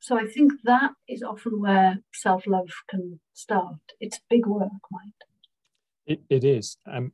[0.00, 3.78] So I think that is often where self-love can start.
[4.00, 5.12] It's big work, mind.
[6.06, 6.76] It, it is.
[6.90, 7.12] Um,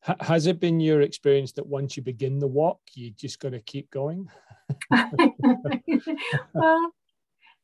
[0.00, 3.50] ha- has it been your experience that once you begin the walk, you just got
[3.50, 4.28] to keep going?
[4.90, 5.10] well,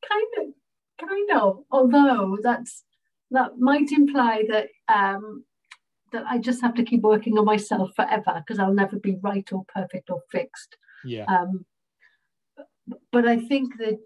[0.09, 0.47] kind of,
[1.09, 1.65] kind of.
[1.71, 2.85] Although that's
[3.31, 5.45] that might imply that um,
[6.13, 9.51] that I just have to keep working on myself forever because I'll never be right
[9.53, 10.77] or perfect or fixed.
[11.05, 11.25] Yeah.
[11.25, 11.65] Um,
[13.11, 13.99] but I think the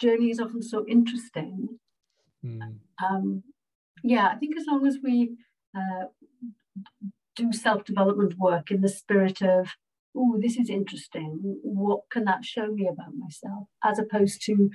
[0.00, 1.78] journey is often so interesting.
[2.44, 2.76] Mm.
[3.02, 3.42] Um,
[4.02, 5.36] yeah, I think as long as we
[5.76, 6.06] uh,
[7.36, 9.68] do self development work in the spirit of,
[10.16, 11.38] oh, this is interesting.
[11.62, 13.68] What can that show me about myself?
[13.84, 14.70] As opposed to,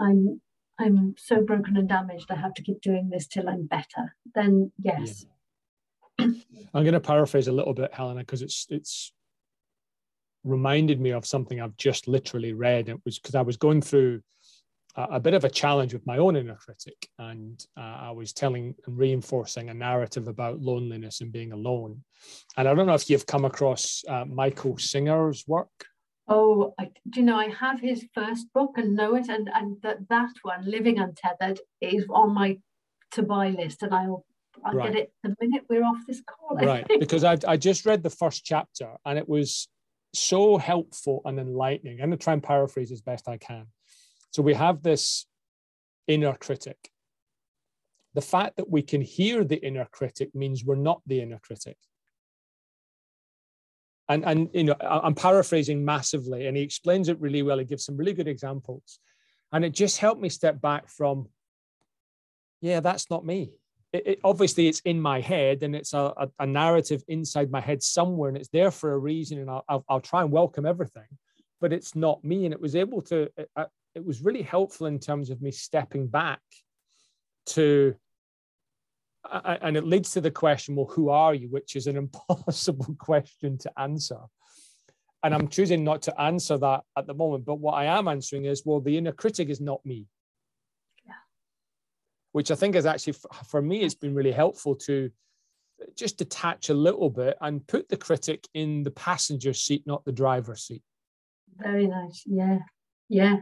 [0.00, 0.40] I'm
[0.78, 2.30] I'm so broken and damaged.
[2.30, 4.16] I have to keep doing this till I'm better.
[4.34, 5.24] Then yes.
[6.18, 6.26] Yeah.
[6.74, 9.12] I'm going to paraphrase a little bit, Helena, because it's it's
[10.44, 12.88] reminded me of something I've just literally read.
[12.88, 14.20] It was because I was going through
[14.96, 18.32] a, a, bit of a challenge with my own inner critic, and uh, I was
[18.32, 22.02] telling and reinforcing a narrative about loneliness and being alone.
[22.56, 25.86] And I don't know if you've come across uh, Michael Singer's work.
[26.26, 29.76] Oh, I, do you know, I have his first book and know it, and and
[29.82, 32.58] that that one, Living Untethered, is on my
[33.12, 34.24] to buy list, and I'll
[34.64, 34.92] I'll right.
[34.92, 36.56] get it the minute we're off this call.
[36.56, 39.68] right, because I I just read the first chapter, and it was
[40.14, 42.00] so helpful and enlightening.
[42.00, 43.66] I'm going to try and paraphrase as best I can.
[44.30, 45.26] So we have this
[46.06, 46.90] inner critic.
[48.14, 51.76] The fact that we can hear the inner critic means we're not the inner critic
[54.08, 57.58] and and you know i'm paraphrasing massively and he explains it really well.
[57.58, 58.98] He gives some really good examples.
[59.52, 61.28] And it just helped me step back from
[62.60, 63.52] yeah that's not me.
[63.92, 67.60] It, it, obviously it's in my head and it's a, a, a, narrative inside my
[67.60, 70.66] head somewhere and it's there for a reason and I'll, I'll, I'll try and welcome
[70.66, 71.06] everything
[71.60, 72.44] but it's not me.
[72.44, 73.48] And it was able to it,
[73.94, 76.40] it was really helpful in terms of me stepping back
[77.46, 77.94] to
[79.32, 81.48] and it leads to the question well who are you?
[81.48, 84.18] which is an impossible question to answer.
[85.22, 88.44] And i'm choosing not to answer that at the moment but what i am answering
[88.44, 90.06] is well the inner critic is not me.
[91.06, 91.12] Yeah.
[92.32, 93.14] which i think is actually
[93.46, 95.10] for me it's been really helpful to
[95.96, 100.12] just detach a little bit and put the critic in the passenger seat not the
[100.12, 100.82] driver's seat.
[101.56, 102.22] Very nice.
[102.26, 102.58] Yeah.
[103.08, 103.38] Yeah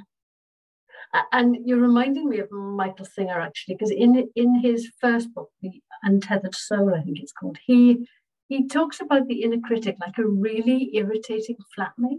[1.33, 5.73] and you're reminding me of Michael Singer actually, because in in his first book, The
[6.03, 8.07] Untethered Soul, I think it's called, he
[8.49, 12.19] he talks about the inner critic like a really irritating flatmate.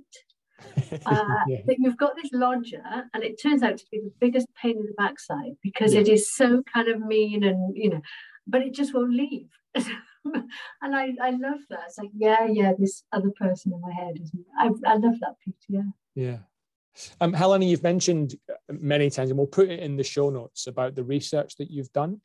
[1.06, 1.58] Uh, yeah.
[1.65, 2.82] That you've got this lodger,
[3.13, 6.01] and it turns out to be the biggest pain in the backside because yeah.
[6.01, 8.01] it is so kind of mean and you know,
[8.47, 9.49] but it just won't leave.
[9.75, 11.86] and I, I love that.
[11.88, 14.32] It's like, yeah, yeah, this other person in my head is.
[14.58, 15.56] I, I love that piece.
[15.67, 15.82] Yeah.
[16.15, 16.38] Yeah.
[17.21, 18.36] Um, Helena, you've mentioned
[18.69, 21.91] many times, and we'll put it in the show notes about the research that you've
[21.93, 22.21] done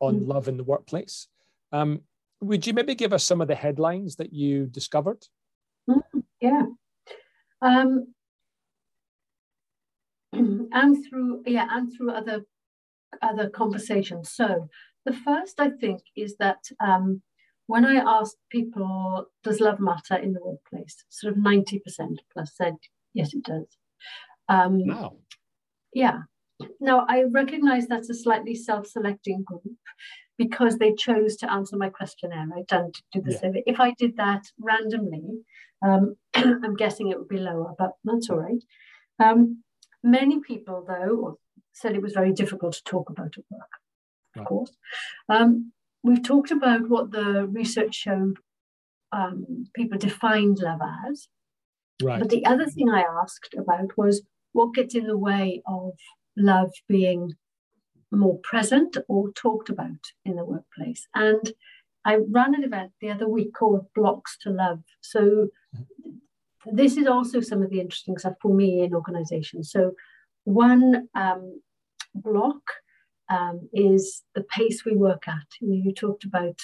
[0.00, 0.28] on mm.
[0.28, 1.28] love in the workplace.
[1.72, 2.00] Um,
[2.40, 5.24] would you maybe give us some of the headlines that you discovered?
[5.88, 6.02] Mm,
[6.40, 6.62] yeah.
[7.62, 8.14] Um,
[10.32, 12.44] and through yeah, and through other
[13.22, 14.30] other conversations.
[14.30, 14.68] So
[15.04, 17.22] the first, I think, is that um,
[17.66, 21.04] when I asked people, does love matter in the workplace?
[21.08, 21.80] Sort of 90%
[22.32, 22.74] plus said,
[23.14, 23.66] yes, it does.
[24.48, 25.16] Um, wow.
[25.92, 26.20] Yeah.
[26.80, 29.62] Now, I recognize that's a slightly self selecting group
[30.38, 32.46] because they chose to answer my questionnaire.
[32.54, 33.40] I don't do the yeah.
[33.40, 33.62] survey.
[33.66, 35.40] If I did that randomly,
[35.84, 38.62] um, I'm guessing it would be lower, but that's all right.
[39.22, 39.62] Um,
[40.02, 41.38] many people, though,
[41.72, 43.68] said it was very difficult to talk about at work,
[44.34, 44.46] of right.
[44.46, 44.76] course.
[45.28, 48.36] Um, we've talked about what the research showed
[49.12, 51.28] um, people defined love as.
[52.02, 52.20] Right.
[52.20, 55.92] But the other thing I asked about was what gets in the way of
[56.36, 57.34] love being
[58.10, 61.06] more present or talked about in the workplace.
[61.14, 61.52] And
[62.04, 64.82] I ran an event the other week called Blocks to Love.
[65.00, 65.48] So
[66.64, 69.70] this is also some of the interesting stuff for me in organizations.
[69.70, 69.92] So
[70.44, 71.60] one um,
[72.14, 72.62] block
[73.28, 75.46] um, is the pace we work at.
[75.60, 76.60] You, know, you talked about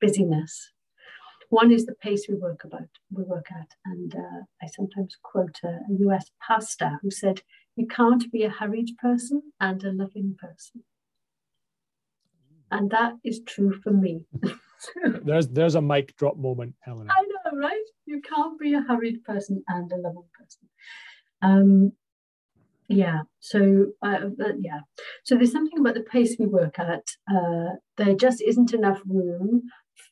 [0.00, 0.70] busyness
[1.50, 5.58] one is the pace we work about, we work at, and uh, I sometimes quote
[5.64, 6.30] a, a, U.S.
[6.46, 7.42] pastor who said,
[7.76, 10.84] you can't be a hurried person and a loving person.
[12.70, 14.24] And that is true for me.
[15.24, 17.10] there's there's a mic drop moment, Helena.
[17.16, 17.84] I know, right?
[18.06, 20.68] You can't be a hurried person and a loving person.
[21.42, 21.92] Um,
[22.88, 23.22] yeah.
[23.40, 24.80] So uh, yeah.
[25.24, 27.04] So there's something about the pace we work at.
[27.30, 29.62] Uh, there just isn't enough room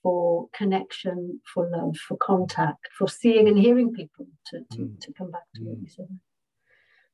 [0.03, 4.27] for connection, for love, for contact, for seeing and hearing people.
[4.47, 5.01] To to, mm.
[5.01, 5.67] to come back to mm.
[5.67, 6.19] what you said.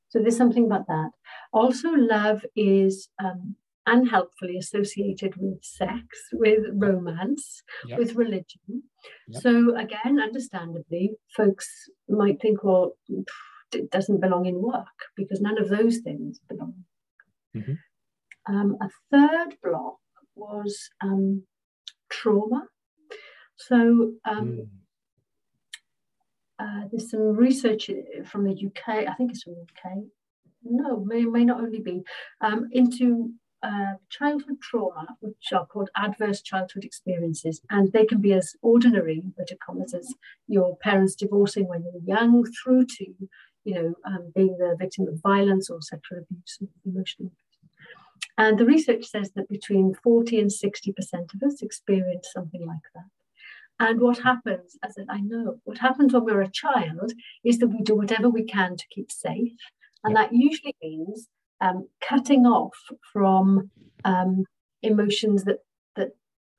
[0.09, 1.11] So there's something about that.
[1.52, 7.98] Also, love is um, unhelpfully associated with sex, with romance, yep.
[7.98, 8.85] with religion.
[9.28, 9.42] Yep.
[9.42, 11.68] So, again, understandably, folks
[12.09, 12.92] might think, well,
[13.72, 16.85] it doesn't belong in work because none of those things belong.
[17.57, 18.54] Mm-hmm.
[18.54, 19.98] Um, a third block
[20.35, 21.42] was um,
[22.18, 22.66] trauma.
[23.57, 24.68] So, um, mm.
[26.59, 27.90] uh, there's some research
[28.24, 30.04] from the UK, I think it's from the UK,
[30.62, 32.02] no, may, may not only be,
[32.40, 38.33] um, into uh, childhood trauma, which are called adverse childhood experiences, and they can be
[38.33, 40.14] as ordinary, inverted commas, as
[40.46, 43.07] your parents divorcing when you were young, through to,
[43.64, 47.33] you know, um, being the victim of violence or sexual abuse or emotional.
[48.38, 53.05] And the research says that between 40 and 60% of us experience something like that.
[53.81, 57.12] And what happens, as I know, what happens when we're a child
[57.44, 59.53] is that we do whatever we can to keep safe.
[60.05, 61.29] And that usually means
[61.61, 62.77] um, cutting off
[63.12, 63.70] from
[64.05, 64.44] um,
[64.83, 65.59] emotions that
[65.96, 66.11] that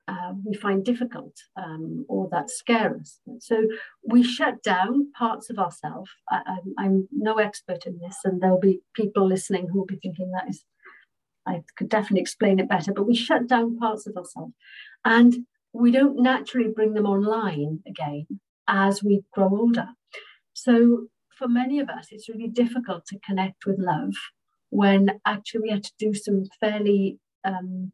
[0.08, 3.20] uh, we find difficult um, or that scare us.
[3.40, 3.64] So
[4.04, 6.10] we shut down parts of ourselves.
[6.78, 10.50] I'm no expert in this, and there'll be people listening who will be thinking that
[10.50, 10.64] is.
[11.50, 14.54] I could definitely explain it better, but we shut down parts of ourselves,
[15.04, 15.32] and
[15.74, 18.26] we don't naturally bring them online again
[18.68, 19.90] as we grow older.
[20.54, 21.08] So
[21.38, 24.14] for many of us, it's really difficult to connect with love
[24.70, 27.92] when actually we had to do some fairly um,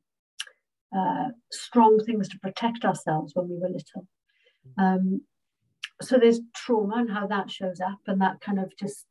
[0.96, 4.08] uh, strong things to protect ourselves when we were little.
[4.78, 5.22] Um,
[6.02, 9.06] so there's trauma and how that shows up, and that kind of just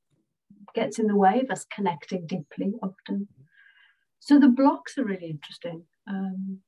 [0.74, 3.28] gets in the way of us connecting deeply often.
[4.24, 5.84] So the blocks are really interesting.
[6.08, 6.60] Um,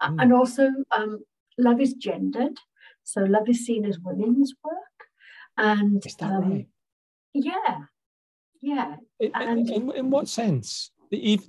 [0.00, 0.22] mm.
[0.22, 1.24] And also, um,
[1.58, 2.56] love is gendered.
[3.02, 4.98] So love is seen as women's work.
[5.56, 6.68] And is that um, right?
[7.34, 7.78] Yeah,
[8.62, 8.96] yeah.
[9.34, 10.92] And in, in, what sense?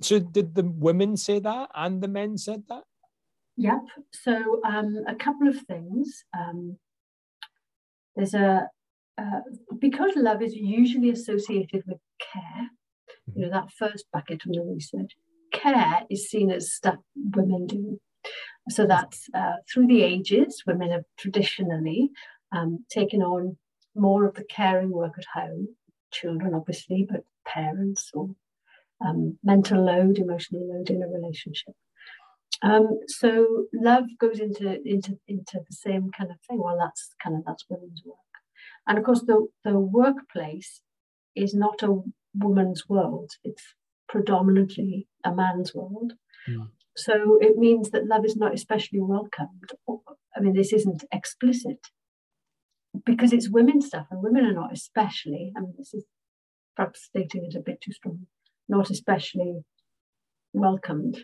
[0.00, 2.82] So did the women say that and the men said that?
[3.56, 3.82] Yep.
[4.12, 6.24] So um, a couple of things.
[6.36, 6.76] Um,
[8.16, 8.66] there's a
[9.16, 9.40] uh,
[9.78, 12.68] because love is usually associated with care.
[13.32, 15.12] You know that first bucket from the research.
[15.62, 18.00] Care is seen as stuff women do.
[18.68, 22.10] So that's uh, through the ages, women have traditionally
[22.52, 23.56] um, taken on
[23.94, 25.68] more of the caring work at home
[26.12, 28.30] children, obviously, but parents or
[29.04, 31.74] um, mental load, emotional load in a relationship.
[32.62, 36.60] Um, so love goes into into into the same kind of thing.
[36.62, 38.16] Well, that's kind of that's women's work,
[38.86, 40.80] and of course the the workplace
[41.34, 42.02] is not a
[42.34, 43.32] woman's world.
[43.42, 43.64] It's
[44.12, 46.12] predominantly a man's world.
[46.48, 46.68] Mm.
[46.96, 49.70] So it means that love is not especially welcomed.
[50.36, 51.80] I mean, this isn't explicit,
[53.10, 56.04] because it's women stuff and women are not especially, I mean, this is
[56.76, 58.26] perhaps stating it a bit too strong,
[58.68, 59.64] not especially
[60.52, 61.16] welcomed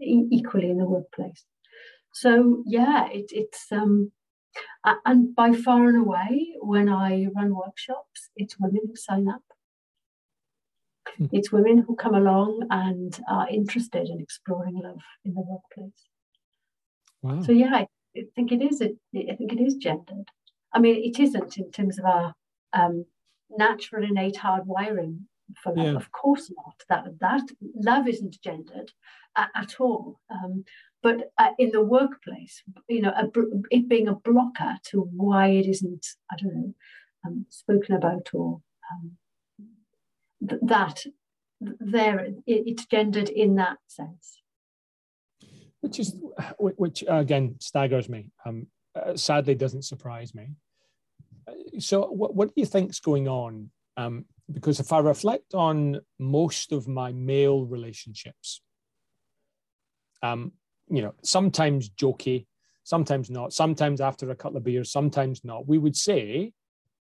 [0.00, 1.42] e- equally in the workplace.
[2.12, 4.12] So yeah, it, it's um,
[5.10, 9.46] and by far and away, when I run workshops, it's women who sign up.
[11.32, 16.06] It's women who come along and are interested in exploring love in the workplace.
[17.22, 17.42] Wow.
[17.42, 18.80] So yeah, I, I think it is.
[18.80, 20.28] I think it is gendered.
[20.72, 22.34] I mean, it isn't in terms of our
[22.72, 23.04] um,
[23.50, 25.26] natural innate hard wiring
[25.62, 25.86] for love.
[25.86, 25.96] Yeah.
[25.96, 26.76] Of course not.
[26.88, 28.92] That that love isn't gendered
[29.36, 30.20] at, at all.
[30.30, 30.64] Um,
[31.02, 33.26] but uh, in the workplace, you know, a,
[33.70, 36.74] it being a blocker to why it isn't, I don't know,
[37.24, 38.60] um, spoken about or
[38.92, 39.12] um,
[40.46, 41.04] th- that
[41.60, 44.40] there it, it's gendered in that sense.
[45.80, 46.16] Which is,
[46.58, 48.30] which again staggers me.
[48.44, 50.48] Um, uh, sadly doesn't surprise me.
[51.46, 53.70] Uh, so, what, what do you think's going on?
[53.96, 58.60] Um, because if I reflect on most of my male relationships,
[60.22, 60.52] um,
[60.88, 62.46] you know, sometimes jokey,
[62.84, 66.52] sometimes not, sometimes after a couple of beers, sometimes not, we would say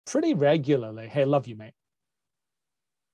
[0.05, 1.73] pretty regularly, Hey, love you, mate.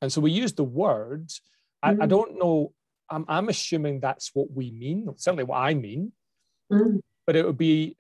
[0.01, 1.41] And so we use the words.
[1.83, 2.01] Mm-hmm.
[2.01, 2.09] I, I, mm.
[2.09, 2.73] don't know,
[3.09, 6.11] I'm, I'm, assuming that's what we mean, certainly what I mean.
[6.71, 6.97] Mm-hmm.
[7.25, 7.97] But it would be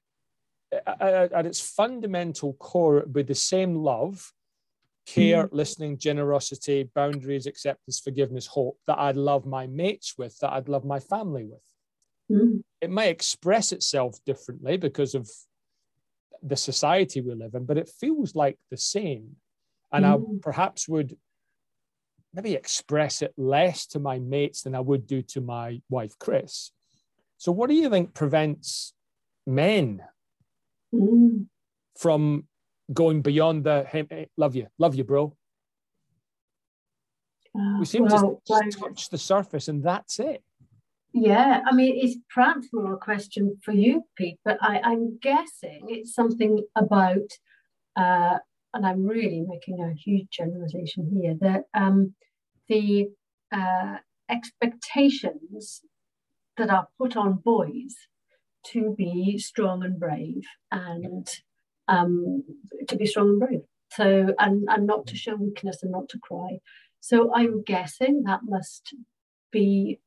[0.71, 4.31] at its fundamental core, with the same love
[5.07, 5.53] care, mm.
[5.53, 10.85] listening, generosity, boundaries, acceptance, forgiveness, hope that I'd love my mates with, that I'd love
[10.85, 11.61] my family with.
[12.31, 12.61] Mm.
[12.81, 15.29] It may express itself differently because of
[16.43, 19.35] the society we live in, but it feels like the same.
[19.91, 20.37] And mm.
[20.37, 21.17] I perhaps would
[22.33, 26.71] maybe express it less to my mates than I would do to my wife, Chris.
[27.37, 28.93] So, what do you think prevents
[29.47, 30.01] men
[30.93, 31.45] mm.
[31.97, 32.47] from
[32.91, 35.35] going beyond the hey, love you, love you, bro?
[37.57, 40.43] Uh, we seem well, to just touch the surface and that's it.
[41.11, 45.87] Yeah, I mean, it's perhaps more a question for you, Pete, but I, I'm guessing
[45.89, 47.31] it's something about,
[47.95, 48.37] uh,
[48.73, 52.13] and I'm really making a huge generalization here, that um,
[52.67, 53.09] the
[53.51, 53.97] uh,
[54.29, 55.81] expectations
[56.57, 57.95] that are put on boys
[58.67, 61.27] to be strong and brave and
[61.87, 62.43] um,
[62.87, 63.61] to be strong and brave.
[63.91, 66.59] So, and, and not to show weakness and not to cry.
[66.99, 68.93] So I'm guessing that must
[69.51, 69.99] be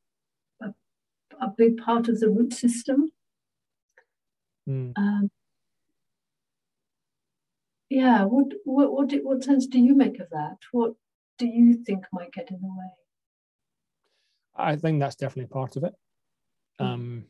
[0.60, 3.10] a big part of the root system.
[4.68, 4.92] Mm.
[4.96, 5.30] Um,
[7.92, 10.56] yeah, what, what what what sense do you make of that?
[10.72, 10.94] What
[11.38, 12.90] do you think might get in the way?
[14.54, 15.94] I think that's definitely part of it.
[16.80, 16.86] Mm.
[16.86, 17.24] Um,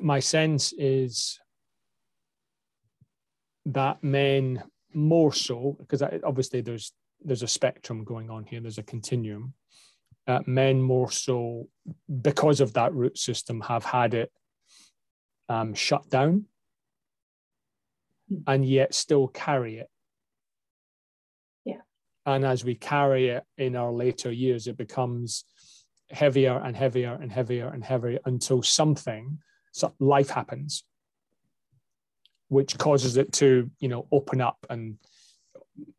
[0.00, 1.38] my sense is
[3.66, 4.62] that men
[4.92, 8.60] more so because obviously there's there's a spectrum going on here.
[8.60, 9.54] There's a continuum
[10.26, 11.68] uh, men more so
[12.22, 14.32] because of that root system have had it
[15.48, 16.46] um, shut down.
[18.34, 18.50] Mm-hmm.
[18.50, 19.88] and yet still carry it.
[21.64, 21.82] Yeah.
[22.26, 25.44] And as we carry it in our later years, it becomes
[26.10, 29.38] heavier and heavier and heavier and heavier until something,
[29.72, 30.84] so life happens,
[32.48, 34.98] which causes it to, you know, open up and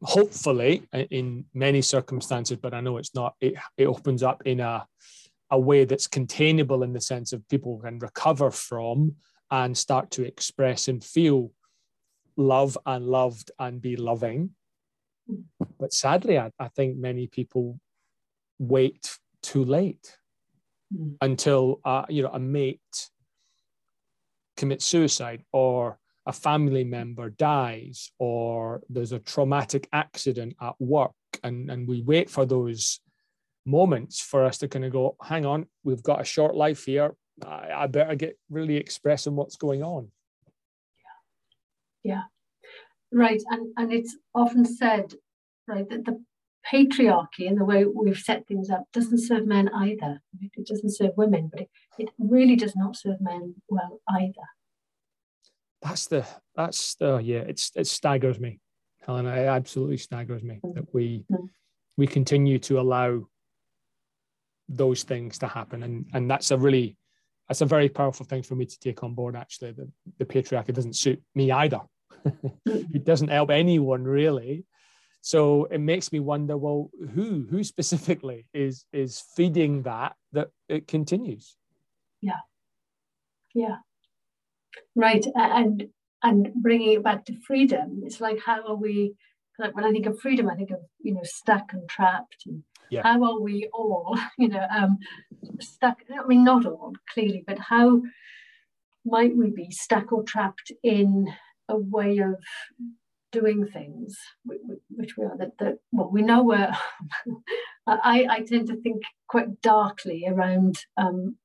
[0.03, 4.87] hopefully in many circumstances but i know it's not it, it opens up in a
[5.51, 9.15] a way that's containable in the sense of people can recover from
[9.51, 11.51] and start to express and feel
[12.37, 14.51] love and loved and be loving.
[15.79, 17.79] But sadly i, I think many people
[18.59, 20.17] wait too late
[20.93, 21.15] mm.
[21.21, 23.09] until uh, you know a mate
[24.55, 31.11] commits suicide or a family member dies or there's a traumatic accident at work.
[31.43, 32.99] And, and we wait for those
[33.65, 37.15] moments for us to kind of go hang on we've got a short life here.
[37.45, 40.09] I, I better get really expressing what's going on
[42.05, 42.23] yeah.
[43.11, 45.13] Right and and it's often said
[45.67, 46.23] right that the
[46.71, 50.21] patriarchy and the way we've set things up doesn't serve men either.
[50.41, 54.47] It doesn't serve women but it, it really does not serve men well either.
[55.81, 56.25] That's the
[56.55, 58.59] that's the yeah it's it staggers me
[59.05, 61.45] helen it absolutely staggers me that we mm-hmm.
[61.97, 63.27] we continue to allow
[64.69, 65.83] those things to happen.
[65.83, 66.97] And and that's a really
[67.47, 70.73] that's a very powerful thing for me to take on board actually the, the patriarchy
[70.73, 71.79] doesn't suit me either
[72.65, 74.65] it doesn't help anyone really.
[75.21, 80.87] So it makes me wonder well who who specifically is is feeding that that it
[80.87, 81.57] continues?
[82.21, 82.41] Yeah.
[83.53, 83.77] Yeah.
[84.95, 85.87] Right and
[86.25, 89.13] and bringing it back to freedom it's like how are we
[89.59, 92.63] like when i think of freedom i think of you know stuck and trapped and
[92.89, 93.03] yeah.
[93.03, 94.97] how are we all you know um
[95.61, 98.01] stuck i mean not all clearly but how
[99.05, 101.27] might we be stuck or trapped in
[101.69, 102.35] a way of
[103.31, 104.17] doing things
[104.89, 106.71] which we are that, that well we know we're
[107.87, 111.35] I, I tend to think quite darkly around um,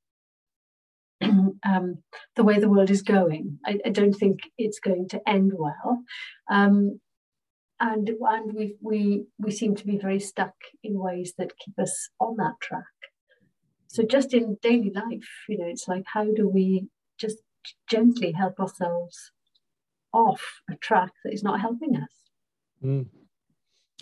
[1.22, 1.98] um,
[2.36, 3.58] the way the world is going.
[3.66, 6.02] I, I, don't think it's going to end well.
[6.50, 7.00] Um,
[7.78, 12.10] and and we we we seem to be very stuck in ways that keep us
[12.20, 12.84] on that track.
[13.88, 16.86] So just in daily life, you know, it's like how do we
[17.18, 17.38] just
[17.88, 19.32] gently help ourselves
[20.12, 22.12] off a track that is not helping us?
[22.84, 23.06] Mm.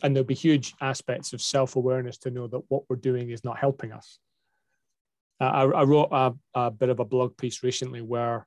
[0.02, 3.44] And there'll be huge aspects of self awareness to know that what we're doing is
[3.44, 4.18] not helping us.
[5.40, 8.46] I, I wrote a, a, bit of a blog piece recently where,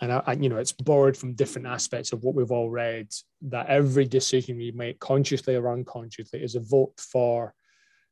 [0.00, 3.08] and I, you know, it's borrowed from different aspects of what we've all read.
[3.42, 7.54] That every decision we make, consciously or unconsciously, is a vote for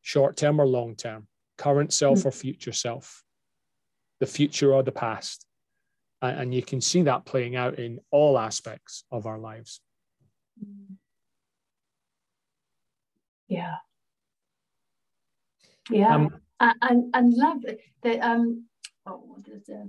[0.00, 1.26] short term or long term,
[1.58, 2.26] current self mm.
[2.26, 3.22] or future self,
[4.20, 5.46] the future or the past,
[6.22, 9.80] and, you can see that playing out in all aspects of our lives.
[13.48, 13.76] Yeah.
[15.90, 16.14] Yeah.
[16.14, 17.58] Um, and and love
[18.02, 18.66] the um
[19.04, 19.88] oh there's a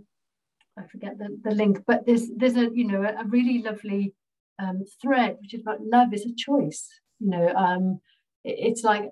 [0.77, 4.13] I forget the, the link, but there's there's a you know a, really lovely
[4.59, 6.87] um, thread, which is about love, is a choice.
[7.19, 7.99] You know, um,
[8.43, 9.11] it's like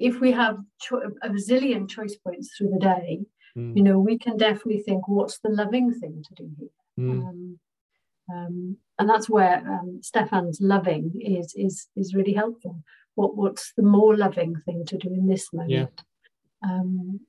[0.00, 3.20] if we have cho- a zillion choice points through the day,
[3.56, 3.76] mm.
[3.76, 6.68] you know, we can definitely think, what's the loving thing to do here?
[6.98, 7.28] Mm.
[7.28, 7.58] Um,
[8.32, 12.82] um, and that's where um, Stefan's loving is is is really helpful.
[13.14, 15.70] What what's the more loving thing to do in this moment?
[16.62, 16.70] Yeah.
[16.70, 17.20] Um,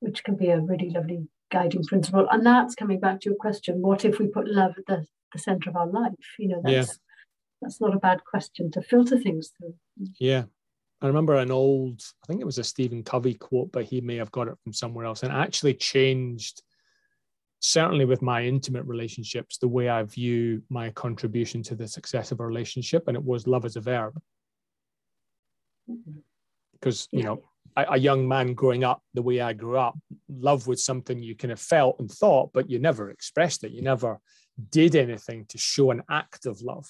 [0.00, 2.26] which can be a really lovely guiding principle.
[2.30, 5.38] And that's coming back to your question: What if we put love at the, the
[5.38, 6.12] center of our life?
[6.38, 6.94] You know, that's yeah.
[7.60, 9.74] that's not a bad question to filter things through.
[10.18, 10.44] Yeah,
[11.04, 14.16] I remember an old, I think it was a Stephen Covey quote, but he may
[14.16, 16.62] have got it from somewhere else, and actually changed
[17.60, 22.40] certainly with my intimate relationships, the way I view my contribution to the success of
[22.40, 24.18] a relationship, and it was love as a verb.
[25.90, 26.20] Mm-hmm.
[26.72, 27.42] Because, you know,
[27.76, 29.98] a, a, young man growing up the way I grew up,
[30.30, 33.72] love was something you kind of felt and thought, but you never expressed it.
[33.72, 34.20] You never
[34.70, 36.86] did anything to show an act of love.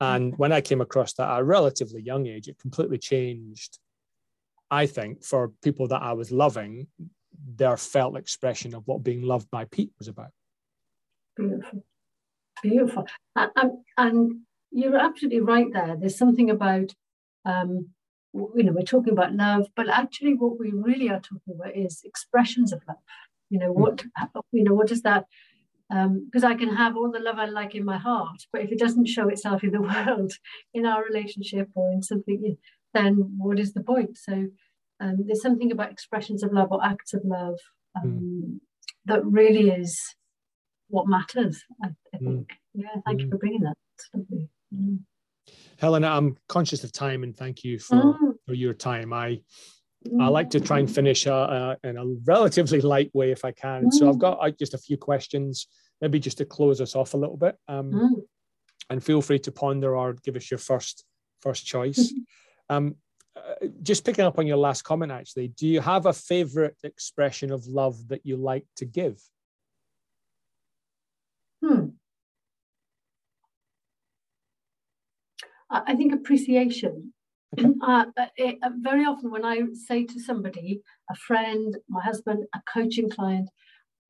[0.00, 3.78] And when I came across that at a relatively young age, it completely changed,
[4.70, 6.86] I think, for people that I was loving,
[7.56, 10.30] their felt expression of what being loved by Pete was about.
[11.36, 11.84] Beautiful,
[12.62, 14.40] beautiful, and, and, and
[14.70, 15.96] you're absolutely right there.
[15.98, 16.94] There's something about,
[17.44, 17.88] um,
[18.32, 22.02] you know, we're talking about love, but actually, what we really are talking about is
[22.04, 22.98] expressions of love.
[23.50, 24.04] You know, what
[24.52, 25.24] you know, what does that?
[25.88, 28.70] Because um, I can have all the love I like in my heart, but if
[28.70, 30.32] it doesn't show itself in the world,
[30.74, 32.56] in our relationship or in something,
[32.94, 34.18] then what is the point?
[34.18, 34.48] So
[35.00, 37.58] um, there's something about expressions of love or acts of love
[37.96, 38.58] um, mm.
[39.06, 39.98] that really is
[40.88, 41.62] what matters.
[41.82, 42.26] I, I hmm.
[42.26, 42.48] think.
[42.48, 42.56] Mm.
[42.74, 43.20] Yeah, thank mm.
[43.20, 43.30] you hmm.
[43.30, 43.76] for bringing that.
[44.74, 44.98] Mm.
[45.78, 48.30] Helena, I'm conscious of time, and thank you for, hmm.
[48.46, 49.12] for your time.
[49.12, 49.40] I
[50.20, 53.52] I like to try and finish uh, uh, in a relatively light way if I
[53.52, 53.90] can.
[53.90, 55.66] So I've got uh, just a few questions,
[56.00, 57.56] maybe just to close us off a little bit.
[57.66, 58.24] Um,
[58.90, 61.04] and feel free to ponder or give us your first
[61.42, 62.12] first choice.
[62.70, 62.96] Um,
[63.34, 67.50] uh, just picking up on your last comment, actually, do you have a favorite expression
[67.50, 69.18] of love that you like to give?
[71.64, 71.86] Hmm.
[75.70, 77.14] I think appreciation.
[77.56, 77.68] Okay.
[77.82, 78.04] Uh,
[78.36, 83.08] it, uh, very often, when I say to somebody, a friend, my husband, a coaching
[83.08, 83.48] client,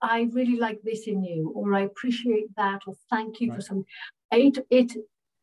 [0.02, 3.56] I really like this in you, or I appreciate that, or thank you right.
[3.56, 3.84] for something.
[4.32, 4.92] It, it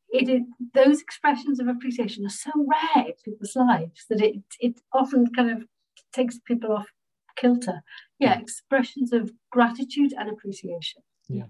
[0.10, 0.41] it is,
[0.74, 5.52] those expressions of appreciation are so rare in people's lives that it it often kind
[5.52, 5.66] of
[6.14, 6.88] takes people off
[7.36, 7.82] kilter.
[8.20, 11.02] Yeah, expressions of gratitude and appreciation.
[11.28, 11.48] Yeah.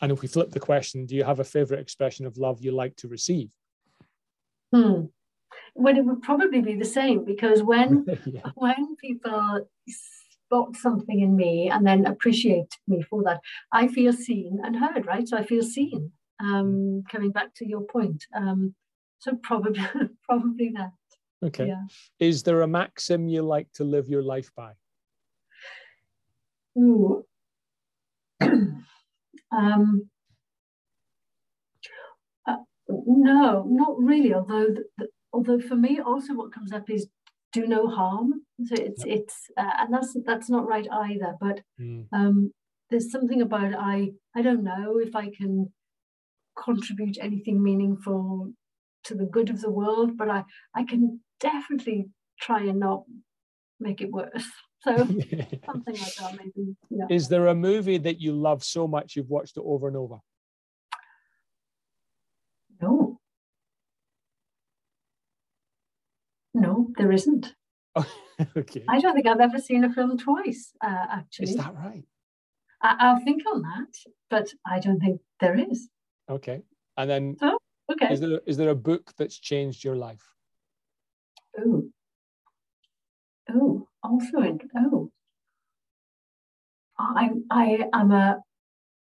[0.00, 2.72] And if we flip the question, do you have a favorite expression of love you
[2.72, 3.52] like to receive?
[4.74, 5.06] Hmm.
[5.74, 8.50] Well, it would probably be the same because when yeah.
[8.54, 13.40] when people spot something in me and then appreciate me for that,
[13.72, 15.26] I feel seen and heard, right?
[15.26, 18.26] So I feel seen um, coming back to your point.
[18.34, 18.74] Um,
[19.18, 19.80] so probably
[20.24, 20.92] probably that.
[21.42, 21.68] Okay.
[21.68, 21.84] Yeah.
[22.18, 24.72] Is there a maxim you like to live your life by?
[26.78, 27.24] Ooh.
[28.40, 30.10] um,
[32.46, 32.56] uh,
[32.88, 34.34] no, not really.
[34.34, 37.08] Although, the, the, although for me, also what comes up is
[37.52, 38.42] do no harm.
[38.64, 39.18] So it's yep.
[39.18, 41.34] it's uh, and that's that's not right either.
[41.40, 42.06] But mm.
[42.12, 42.52] um,
[42.90, 45.72] there's something about I I don't know if I can
[46.62, 48.52] contribute anything meaningful
[49.04, 52.08] to the good of the world, but I, I can definitely
[52.40, 53.04] try and not
[53.78, 54.46] make it worse.
[54.82, 56.74] So something like that, maybe.
[56.88, 57.04] Yeah.
[57.10, 60.16] Is there a movie that you love so much you've watched it over and over?
[62.80, 63.20] No.
[66.54, 67.54] No, there isn't.
[68.56, 68.82] Okay.
[68.88, 71.50] I don't think I've ever seen a film twice, uh, actually.
[71.50, 72.02] Is that right?
[72.80, 73.94] I, will think on that,
[74.30, 75.90] but I don't think there is.
[76.30, 76.62] Okay.
[76.96, 77.58] And then oh,
[77.92, 78.12] okay.
[78.12, 80.24] is there is there a book that's changed your life?
[81.58, 81.90] Oh.
[83.52, 85.10] Oh, also in, oh.
[86.98, 88.40] I I am a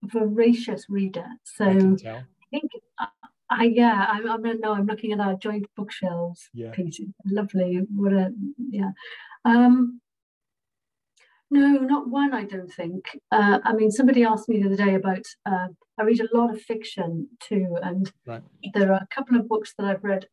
[0.03, 2.71] voracious reader, so I, I think
[3.49, 6.49] I, I yeah I'm, I'm no I'm looking at our joint bookshelves.
[6.53, 6.71] Yeah,
[7.25, 7.81] lovely.
[7.95, 8.31] What a
[8.71, 8.91] yeah.
[9.45, 10.01] Um,
[11.49, 13.17] no, not one, I don't think.
[13.31, 15.67] Uh, I mean, somebody asked me the other day about, uh,
[15.97, 18.43] I read a lot of fiction too, and right.
[18.73, 20.27] there are a couple of books that I've read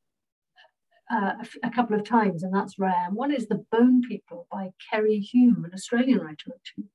[1.13, 3.05] uh, a, couple of times, and that's rare.
[3.07, 6.89] And one is The Bone People by Keri Hulme, an Australian writer, actually.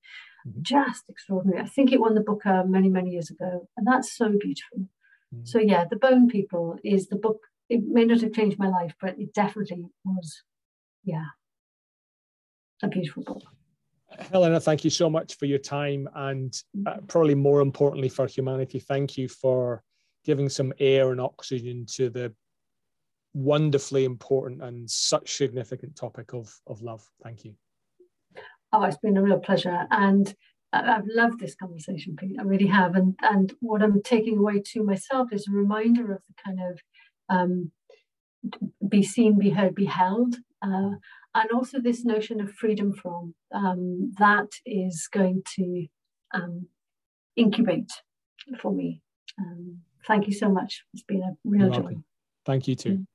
[0.45, 0.61] Mm-hmm.
[0.63, 1.61] Just extraordinary.
[1.61, 4.89] I think it won the Booker many, many years ago, and that's so beautiful.
[5.33, 5.45] Mm-hmm.
[5.45, 7.39] So, yeah, The Bone People is the book.
[7.69, 10.43] It may not have changed my life, but it definitely was,
[11.03, 11.25] yeah,
[12.81, 13.43] a beautiful book.
[14.31, 18.79] Helena, thank you so much for your time and uh, probably more importantly for humanity,
[18.79, 19.83] thank you for
[20.25, 22.33] giving some air and oxygen to the
[23.33, 27.07] wonderfully important and such significant topic of, of love.
[27.23, 27.53] Thank you.
[28.73, 29.87] Oh, it's been a real pleasure.
[29.91, 30.33] And
[30.71, 32.37] I've loved this conversation, Pete.
[32.39, 32.95] I really have.
[32.95, 36.79] And and what I'm taking away to myself is a reminder of the kind of
[37.29, 37.71] um,
[38.87, 40.91] be seen, be heard, be held, uh,
[41.35, 45.87] and also this notion of freedom from um, that is going to
[46.33, 46.67] um,
[47.35, 47.91] incubate
[48.59, 49.01] for me.
[49.39, 50.83] Um, thank you so much.
[50.93, 51.95] It's been a real joy.
[52.45, 52.89] Thank you too.
[52.89, 53.05] Mm.